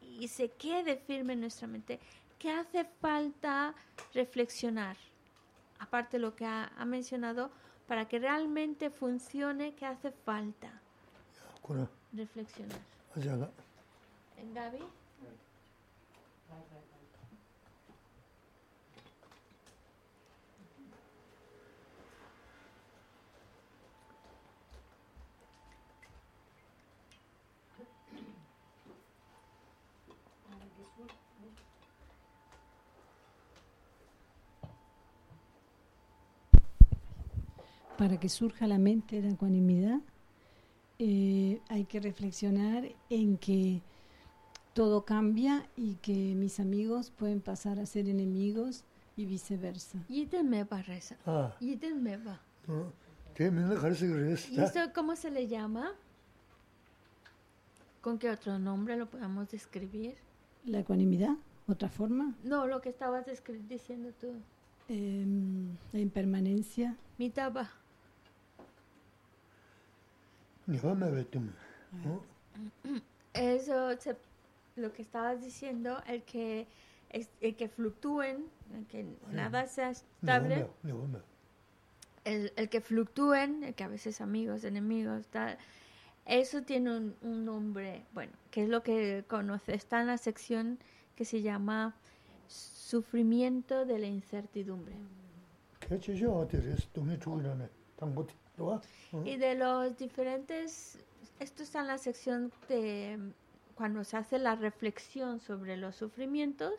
[0.01, 1.99] y se quede firme en nuestra mente,
[2.39, 3.75] ¿qué hace falta
[4.13, 4.97] reflexionar?
[5.77, 7.51] Aparte lo que ha, mencionado,
[7.87, 10.81] para que realmente funcione, ¿qué hace falta?
[12.11, 12.79] Reflexionar.
[14.53, 14.79] Gaby.
[37.99, 39.99] para que surja la mente de la ecuanimidad,
[40.99, 43.81] eh, hay que reflexionar en que
[44.73, 48.85] todo cambia y que mis amigos pueden pasar a ser enemigos
[49.17, 49.99] y viceversa.
[50.07, 51.17] Y este me parece.
[51.25, 51.53] Ah.
[51.59, 52.39] Y este me va.
[53.37, 55.91] ¿Y esto cómo se le llama?
[57.99, 60.15] ¿Con qué otro nombre lo podemos describir?
[60.63, 61.35] La ecuanimidad,
[61.67, 62.33] otra forma.
[62.45, 63.25] No, lo que estabas
[63.67, 64.31] diciendo tú.
[64.87, 65.25] Eh,
[65.91, 66.95] la impermanencia.
[67.17, 67.69] Mitaba.
[73.33, 73.89] Eso,
[74.75, 76.67] lo que estabas diciendo, el que,
[77.09, 80.67] el que fluctúen, el que nada sea estable.
[82.25, 85.57] El, el, que fluctúen, el que a veces amigos, enemigos, tal,
[86.25, 90.77] eso tiene un, un, nombre, bueno, que es lo que conoce, está en la sección
[91.15, 91.95] que se llama
[92.47, 94.95] sufrimiento de la incertidumbre.
[99.25, 100.99] Y de los diferentes,
[101.39, 103.17] esto está en la sección de
[103.75, 106.73] cuando se hace la reflexión sobre los sufrimientos,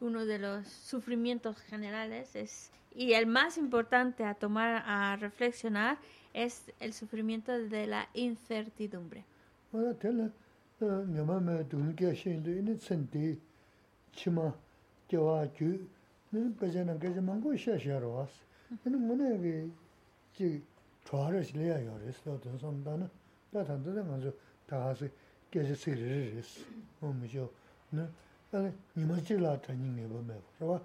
[0.00, 5.98] uno de los sufrimientos generales es, y el más importante a tomar, a reflexionar,
[6.32, 9.24] es el sufrimiento de la incertidumbre.
[21.10, 23.10] chwaa shiliya yo res, lo dun som da na,
[23.50, 24.32] da tan da nga zo
[24.68, 25.10] da ha si
[25.50, 26.64] gyesi si ri res,
[27.00, 27.50] o mi jo,
[27.90, 28.06] na,
[28.52, 30.78] ane nima chi la ta nying ne bo me bo, rwa,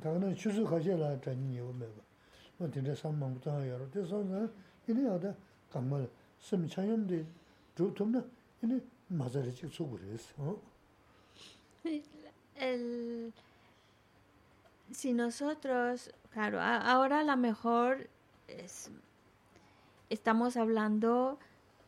[0.00, 2.02] da mm, na chu su ka she la ta nying ne bo me bo,
[2.56, 4.48] mo ten de sam mang bu ta yo ro, de som na,
[4.88, 5.34] ini ya da
[5.70, 6.08] kam ma la,
[6.40, 7.22] sim cha yam de,
[7.74, 8.24] dhru tum na,
[8.62, 10.58] ini ma za ri chik su gu res, o.
[14.92, 18.08] Si nosotros, claro, ahora la mejor
[18.48, 18.88] es
[20.10, 21.38] estamos hablando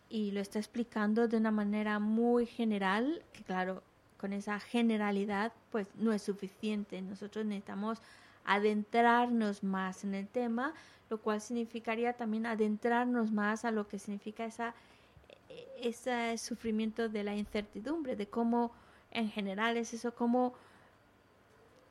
[0.09, 3.82] y lo está explicando de una manera muy general, que claro,
[4.19, 7.01] con esa generalidad pues no es suficiente.
[7.03, 8.01] Nosotros necesitamos
[8.45, 10.73] adentrarnos más en el tema,
[11.11, 14.74] lo cual significaría también adentrarnos más a lo que significa esa,
[15.81, 18.73] ese sufrimiento de la incertidumbre, de cómo
[19.11, 20.55] en general es eso, cómo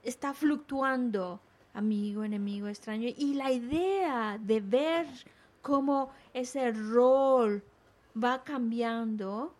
[0.04, 1.40] está fluctuando
[1.74, 3.10] amigo, enemigo, extraño.
[3.16, 5.06] Y la idea de ver
[5.62, 7.64] cómo ese rol
[8.22, 9.54] va cambiando,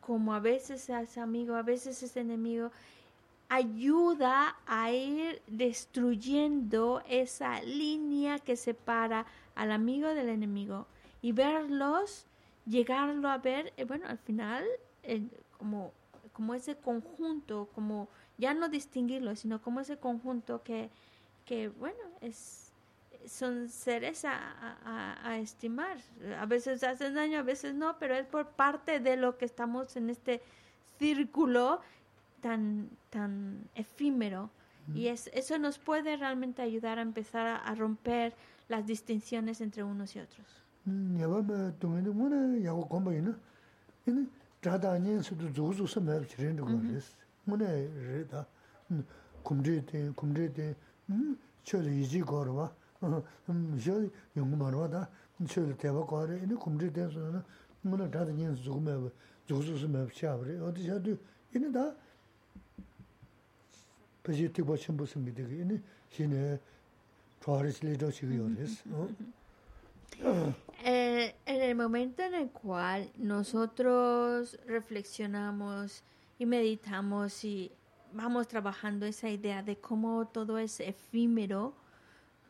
[0.00, 2.70] como a veces es amigo, a veces es enemigo,
[3.48, 10.86] ayuda a ir destruyendo esa línea que separa al amigo del enemigo
[11.20, 12.26] y verlos,
[12.66, 14.64] llegarlo a ver, eh, bueno, al final,
[15.02, 15.22] eh,
[15.58, 15.92] como,
[16.32, 18.08] como ese conjunto, como
[18.38, 20.90] ya no distinguirlo, sino como ese conjunto que,
[21.44, 22.71] que bueno, es,
[23.26, 24.36] son seres a,
[24.84, 25.96] a- a estimar.
[26.38, 29.96] A veces hacen daño, a veces no, pero es por parte de lo que estamos
[29.96, 30.40] en este
[30.98, 31.80] círculo
[32.40, 34.50] tan, tan efímero.
[34.94, 38.34] Y es, eso nos puede realmente ayudar a empezar a, a romper
[38.68, 40.46] las distinciones entre unos y otros.
[51.62, 52.72] 네가
[70.22, 76.04] en el momento en el cual nosotros reflexionamos
[76.38, 77.72] y meditamos y
[78.12, 81.74] vamos trabajando esa idea de cómo todo es efímero,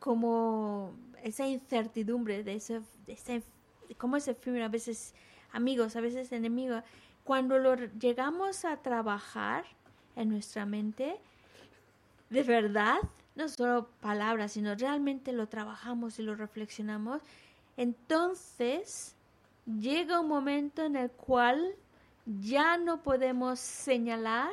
[0.02, 0.92] como
[1.22, 5.14] esa incertidumbre de ese, de cómo es a veces
[5.52, 6.82] amigos, a veces enemigos,
[7.22, 9.64] cuando lo llegamos a trabajar
[10.16, 11.20] en nuestra mente,
[12.30, 12.96] de verdad,
[13.36, 17.22] no solo palabras, sino realmente lo trabajamos y lo reflexionamos,
[17.76, 19.14] entonces
[19.66, 21.76] llega un momento en el cual
[22.26, 24.50] ya no podemos señalar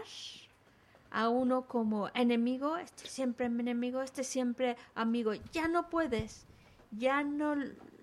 [1.12, 5.34] a uno como enemigo, este siempre mi enemigo, este siempre amigo.
[5.52, 6.46] Ya no puedes,
[6.92, 7.56] ya no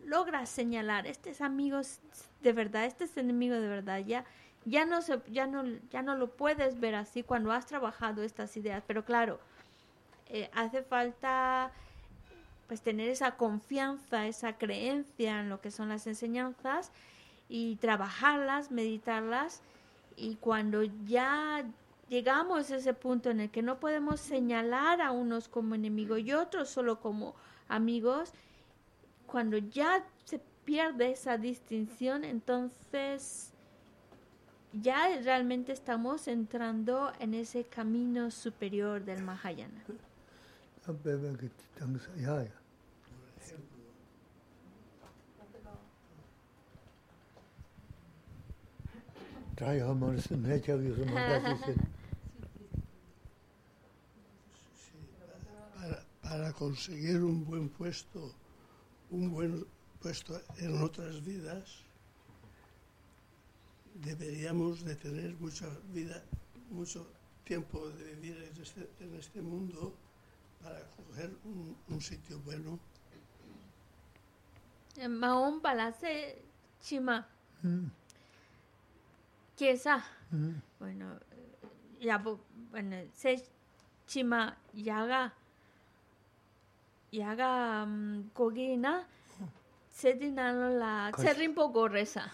[0.04, 1.80] logras señalar, este es amigo
[2.42, 3.98] de verdad, este es enemigo de verdad.
[3.98, 4.24] Ya,
[4.64, 8.56] ya no se, ya no, ya no lo puedes ver así cuando has trabajado estas
[8.56, 8.82] ideas.
[8.86, 9.40] Pero claro,
[10.28, 11.70] eh, hace falta
[12.66, 16.90] pues tener esa confianza, esa creencia en lo que son las enseñanzas
[17.48, 19.62] y trabajarlas, meditarlas
[20.16, 21.64] y cuando ya
[22.08, 26.32] llegamos a ese punto en el que no podemos señalar a unos como enemigos y
[26.32, 27.34] otros solo como
[27.68, 28.32] amigos,
[29.26, 33.52] cuando ya se pierde esa distinción, entonces
[34.72, 39.82] ya realmente estamos entrando en ese camino superior del Mahayana.
[56.28, 58.34] Para conseguir un buen puesto,
[59.10, 59.64] un buen
[60.00, 61.84] puesto en otras vidas,
[63.94, 66.22] deberíamos de tener mucha vida,
[66.70, 67.06] mucho
[67.44, 69.94] tiempo de vivir en este, en este mundo
[70.62, 72.78] para coger un, un sitio bueno.
[75.08, 76.42] Mahón Palace
[76.82, 77.28] Chima.
[77.62, 77.86] Mm,
[79.56, 80.04] Kiesa.
[80.30, 80.54] mm.
[80.80, 81.20] Bueno,
[82.00, 82.18] ya,
[82.72, 83.44] bueno, se
[84.06, 85.32] chima yaga.
[87.12, 89.06] Yaga mm, kogina.
[89.90, 91.10] Se dinalo la.
[91.16, 92.30] Se Kas- rimpo gorresa.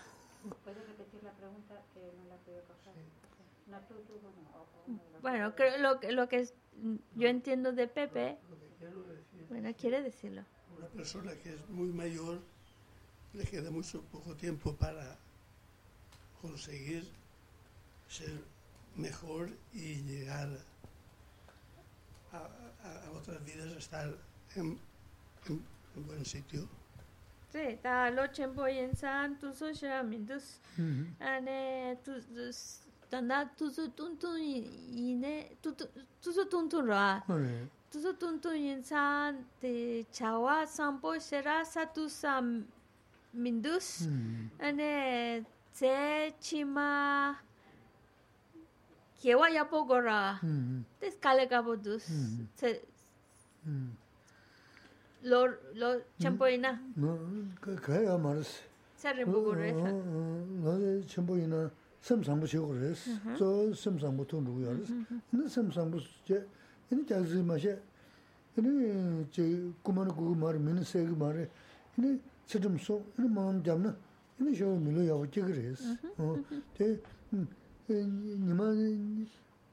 [0.64, 2.94] ¿Puedes repetir la pregunta que no la puedo coger?
[3.68, 4.20] No, tú, tú,
[5.22, 8.38] bueno, creo lo, que- lo que es- mm, yo entiendo de Pepe.
[9.48, 10.42] Bueno, quiere decirlo.
[10.76, 12.40] Una persona que es muy mayor
[13.34, 15.16] le queda mucho poco tiempo para
[16.40, 17.08] conseguir
[18.08, 18.30] ser
[18.96, 20.48] mejor y llegar
[22.32, 24.12] a, a- a otras vidas, estar
[24.56, 24.76] em
[26.06, 26.68] buen sitio
[27.52, 30.58] Sí, ta lo chenpo yin san tu so shira min dus
[31.20, 32.12] ane tu
[33.10, 35.22] tanda tu so tun tun yin
[35.60, 37.20] tu so tun tun ra
[37.90, 42.40] tu so tun tun yin san te chawa sampo shira sa tu sa
[43.34, 44.08] min dus
[44.58, 47.36] ane tse chima
[49.20, 50.40] kewa yapo gora
[51.00, 52.04] tes kale kabo dus
[52.56, 52.80] tse
[55.24, 56.78] lo lo champoina
[57.80, 58.62] kaya maris
[58.96, 59.74] sarre bugu res.
[60.64, 61.70] Lo champoina
[62.00, 63.06] sem sambu chigo res.
[63.06, 63.36] Mm-hmm.
[63.36, 65.18] So sem sambu tun rugu yaris mm-hmm.
[65.32, 66.44] ne sem sambu che
[66.90, 67.76] ini jazi ma she
[68.56, 71.34] ini che kumar gugu mar min se gu mar
[71.98, 73.94] ini chidum so ini mam jamna
[74.40, 75.80] ini sho milo yawo chigo res.
[75.80, 76.22] Mm-hmm.
[76.22, 76.38] Oh,
[76.76, 77.00] te
[77.34, 77.46] mm,
[77.88, 78.04] eh,
[78.48, 78.66] nima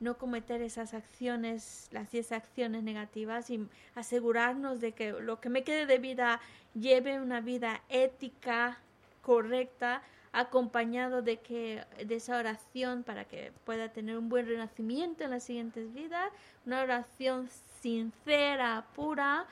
[0.00, 5.64] no cometer esas acciones, las 10 acciones negativas y asegurarnos de que lo que me
[5.64, 6.40] quede de vida
[6.74, 8.78] lleve una vida ética,
[9.22, 15.30] correcta, acompañado de que de esa oración para que pueda tener un buen renacimiento en
[15.30, 16.30] las siguientes vidas,
[16.66, 17.48] una oración
[17.84, 19.44] sincera, pura,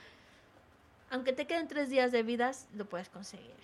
[1.11, 3.55] aunque te queden tres días de vidas, lo puedes conseguir.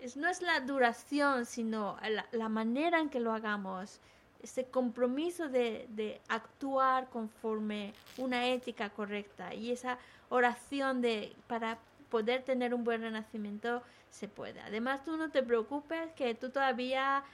[0.00, 4.00] Es, no es la duración, sino la, la manera en que lo hagamos,
[4.42, 9.98] ese compromiso de, de actuar conforme una ética correcta y esa
[10.30, 11.78] oración de para
[12.08, 14.60] poder tener un buen renacimiento se puede.
[14.62, 17.24] Además, tú no te preocupes que tú todavía,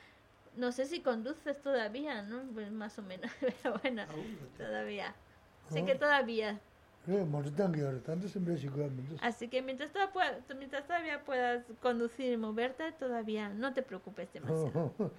[0.57, 2.43] no sé si conduces todavía, ¿no?
[2.53, 4.03] Pues más o menos, pero bueno,
[4.57, 5.15] todavía.
[5.69, 6.61] Sé que todavía.
[9.23, 14.93] Así que mientras, todavía, mientras todavía puedas conducir y moverte, todavía no te preocupes demasiado.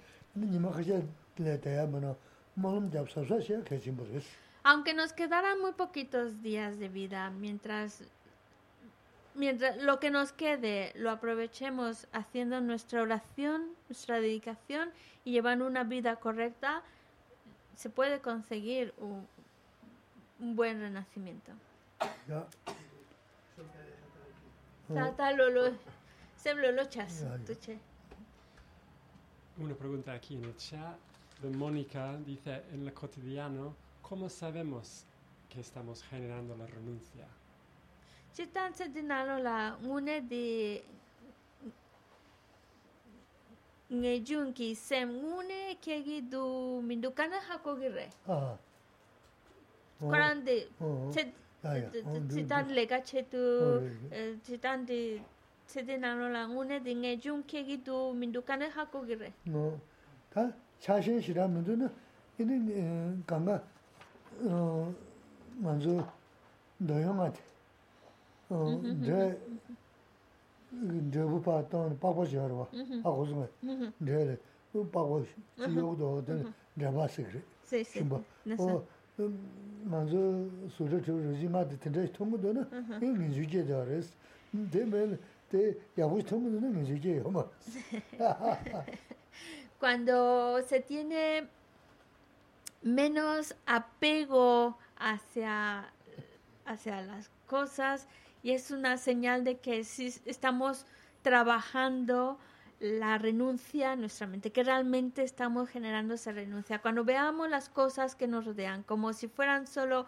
[4.64, 8.04] Aunque nos quedaran muy poquitos días de vida, mientras,
[9.34, 14.90] mientras lo que nos quede lo aprovechemos haciendo nuestra oración, nuestra dedicación
[15.24, 16.82] y llevando una vida correcta,
[17.74, 19.26] se puede conseguir un,
[20.38, 21.52] un buen renacimiento.
[22.28, 22.46] Ya.
[24.88, 25.72] Lo,
[29.58, 30.96] Una pregunta aquí en el chat
[31.42, 35.04] de Mónica, dice, en el cotidiano, ¿cómo sabemos
[35.48, 37.26] que estamos generando la renuncia?
[38.32, 40.82] Citanza di la une di
[43.90, 48.08] ngejunki sem une kegi du mindukana hakogire.
[48.26, 48.56] Ah.
[50.00, 50.68] Grande.
[50.80, 51.32] Uh -huh.
[51.62, 53.38] chitan lega che tu
[54.42, 55.20] chitan di
[55.66, 59.80] chede nalo la ngune di nge jung ke gi du mindu kane hako gire no
[60.30, 61.88] ta chashin shira mindu na
[62.38, 63.62] ini ganga
[65.60, 66.04] manzu
[66.80, 67.40] doyo ngate
[69.06, 69.38] de
[71.12, 72.66] debu pa ton pakpo shiwarwa
[73.04, 73.48] hako zunga
[74.00, 74.38] de le
[74.90, 75.24] pakpo
[75.56, 77.40] shiyo do den deba sikri
[77.84, 78.20] shimba
[78.58, 79.87] o 고 좀 네.
[79.87, 80.47] 그 빠고 지역도 된 내가서 그래.
[80.47, 80.67] Sí, sí.
[80.67, 80.67] 뭐 Nasa.
[80.67, 82.57] 어 먼저 소저 저 로지마한테 된다 통도는
[83.01, 84.11] 이 민주주의다 그랬어.
[84.71, 85.19] 되면
[85.49, 87.23] 대 야부 통도는 민주주의요.
[87.29, 87.51] 뭐.
[89.79, 91.47] Cuando se tiene
[92.81, 95.91] menos apego hacia,
[96.65, 98.07] hacia las cosas
[98.43, 100.85] y es una señal de que sí estamos
[101.21, 102.37] trabajando
[102.82, 106.80] la renuncia en nuestra mente, que realmente estamos generando esa renuncia.
[106.80, 110.04] Cuando veamos las cosas que nos rodean como si fueran solo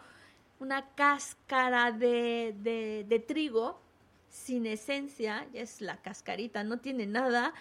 [0.59, 3.79] una cáscara de, de, de trigo
[4.29, 7.53] sin esencia, es la cascarita, no tiene nada,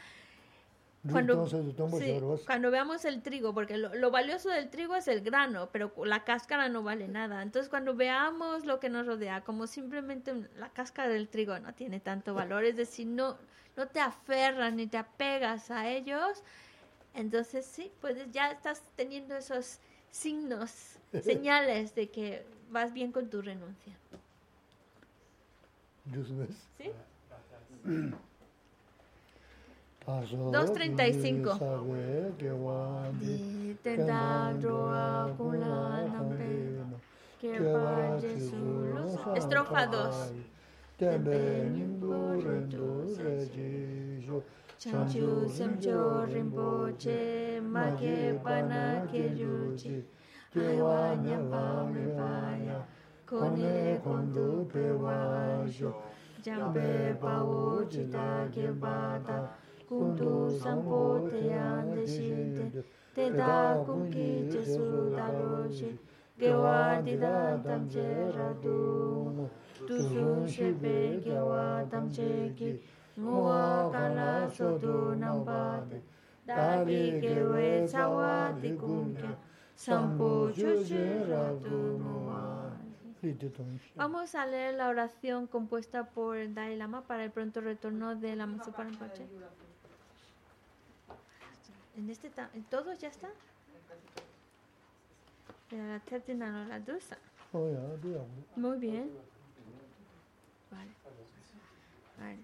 [1.12, 1.46] cuando,
[2.46, 6.24] cuando, veamos el trigo, porque lo, lo, valioso del trigo es el grano, pero la
[6.24, 7.42] cáscara no vale nada.
[7.42, 12.00] Entonces, cuando veamos lo que nos rodea como simplemente la cáscara del trigo no tiene
[12.00, 13.36] tanto valor, es decir, no,
[13.76, 16.42] no te aferras ni te apegas a ellos,
[17.14, 19.78] entonces sí, pues ya estás teniendo esos
[20.10, 23.94] signos, señales de que vas bien con tu renuncia.
[26.78, 26.90] ¿Sí?
[30.06, 31.58] 2.35
[39.34, 40.32] Estrofa 2
[40.98, 44.42] tenpe nimbu rindu seji shu.
[44.78, 50.04] Chanchu semcho rinpo che, make pana keju chi,
[50.52, 52.84] kewa nyampa mepaya,
[53.26, 55.92] kone kondu pewa shu.
[56.42, 59.48] Jampe pawo chita kebata,
[59.88, 62.84] kundu sampo teyande shinte,
[63.14, 65.98] teta kunki jesu dalo shinte,
[66.38, 67.00] Gewa
[67.64, 69.48] tamche radu.
[71.24, 72.80] Gewa tamche ki.
[73.92, 74.48] Kala
[77.20, 77.86] gewe.
[79.76, 82.00] Sampo chuche radu.
[83.96, 88.36] Vamos a leer la oración compuesta por el Dalai Lama para el pronto retorno de
[88.36, 89.26] la Masu Rinpoche.
[91.96, 93.08] En este ta- ¿en todos ya
[95.74, 97.18] Pero la tercera no la dusa.
[98.54, 99.10] Muy bien.
[100.70, 100.90] Vale.
[102.16, 102.38] Vale.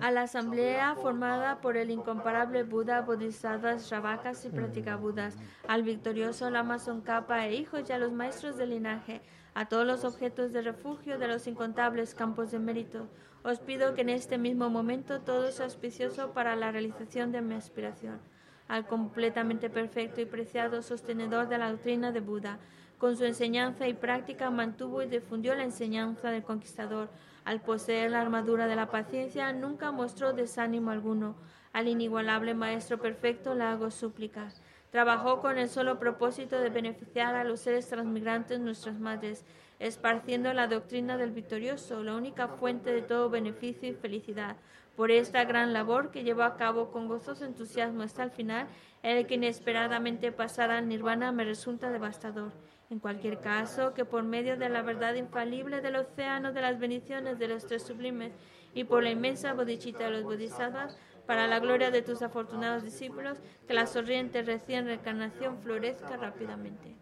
[0.00, 5.36] A la asamblea formada por el incomparable Buda, Bodhisattvas, Ravakas y Pratikabudas,
[5.68, 9.20] al victorioso Lama Tsongkhapa e hijos y a los maestros del linaje,
[9.54, 13.06] a todos los objetos de refugio de los incontables campos de mérito,
[13.44, 17.54] os pido que en este mismo momento todo sea auspicioso para la realización de mi
[17.54, 18.18] aspiración.
[18.68, 22.58] Al completamente perfecto y preciado sostenedor de la doctrina de Buda,
[22.98, 27.10] con su enseñanza y práctica mantuvo y difundió la enseñanza del conquistador.
[27.44, 31.34] Al poseer la armadura de la paciencia, nunca mostró desánimo alguno.
[31.74, 34.62] Al inigualable Maestro Perfecto le hago súplicas.
[34.90, 39.44] Trabajó con el solo propósito de beneficiar a los seres transmigrantes, nuestras madres,
[39.80, 44.56] esparciendo la doctrina del victorioso, la única fuente de todo beneficio y felicidad.
[44.96, 48.68] Por esta gran labor que llevó a cabo con gozoso entusiasmo hasta el final,
[49.02, 52.52] el que inesperadamente pasara al nirvana me resulta devastador.
[52.90, 57.38] En cualquier caso, que por medio de la verdad infalible del océano de las bendiciones
[57.38, 58.32] de los tres sublimes
[58.72, 60.96] y por la inmensa bodhicitta de los bodhisattvas,
[61.26, 66.94] para la gloria de tus afortunados discípulos, que la sonriente recién reencarnación florezca rápidamente.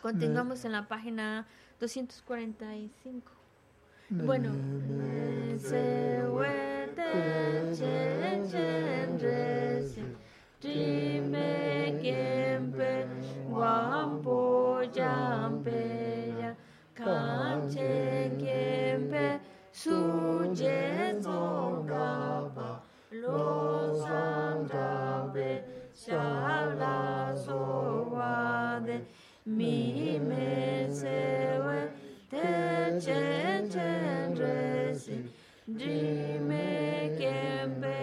[0.00, 1.46] Continuamos en la página
[1.80, 3.33] 245.
[4.10, 4.50] Bueno,
[5.58, 10.02] se huete, chen, chen, resi,
[10.60, 11.14] Trime
[35.66, 37.96] Jime kembe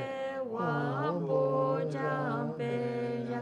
[0.51, 2.73] wambo jambe
[3.31, 3.41] ya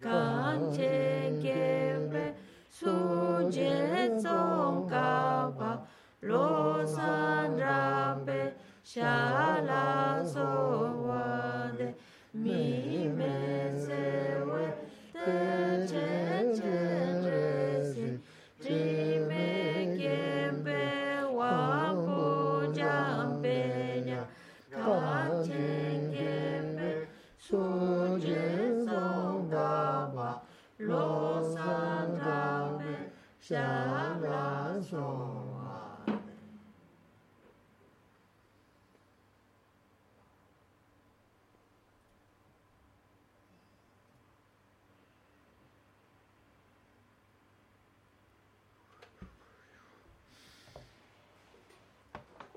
[0.00, 2.32] kanche kembe
[2.70, 5.06] suje tsonka
[6.22, 9.97] lo sandrape shala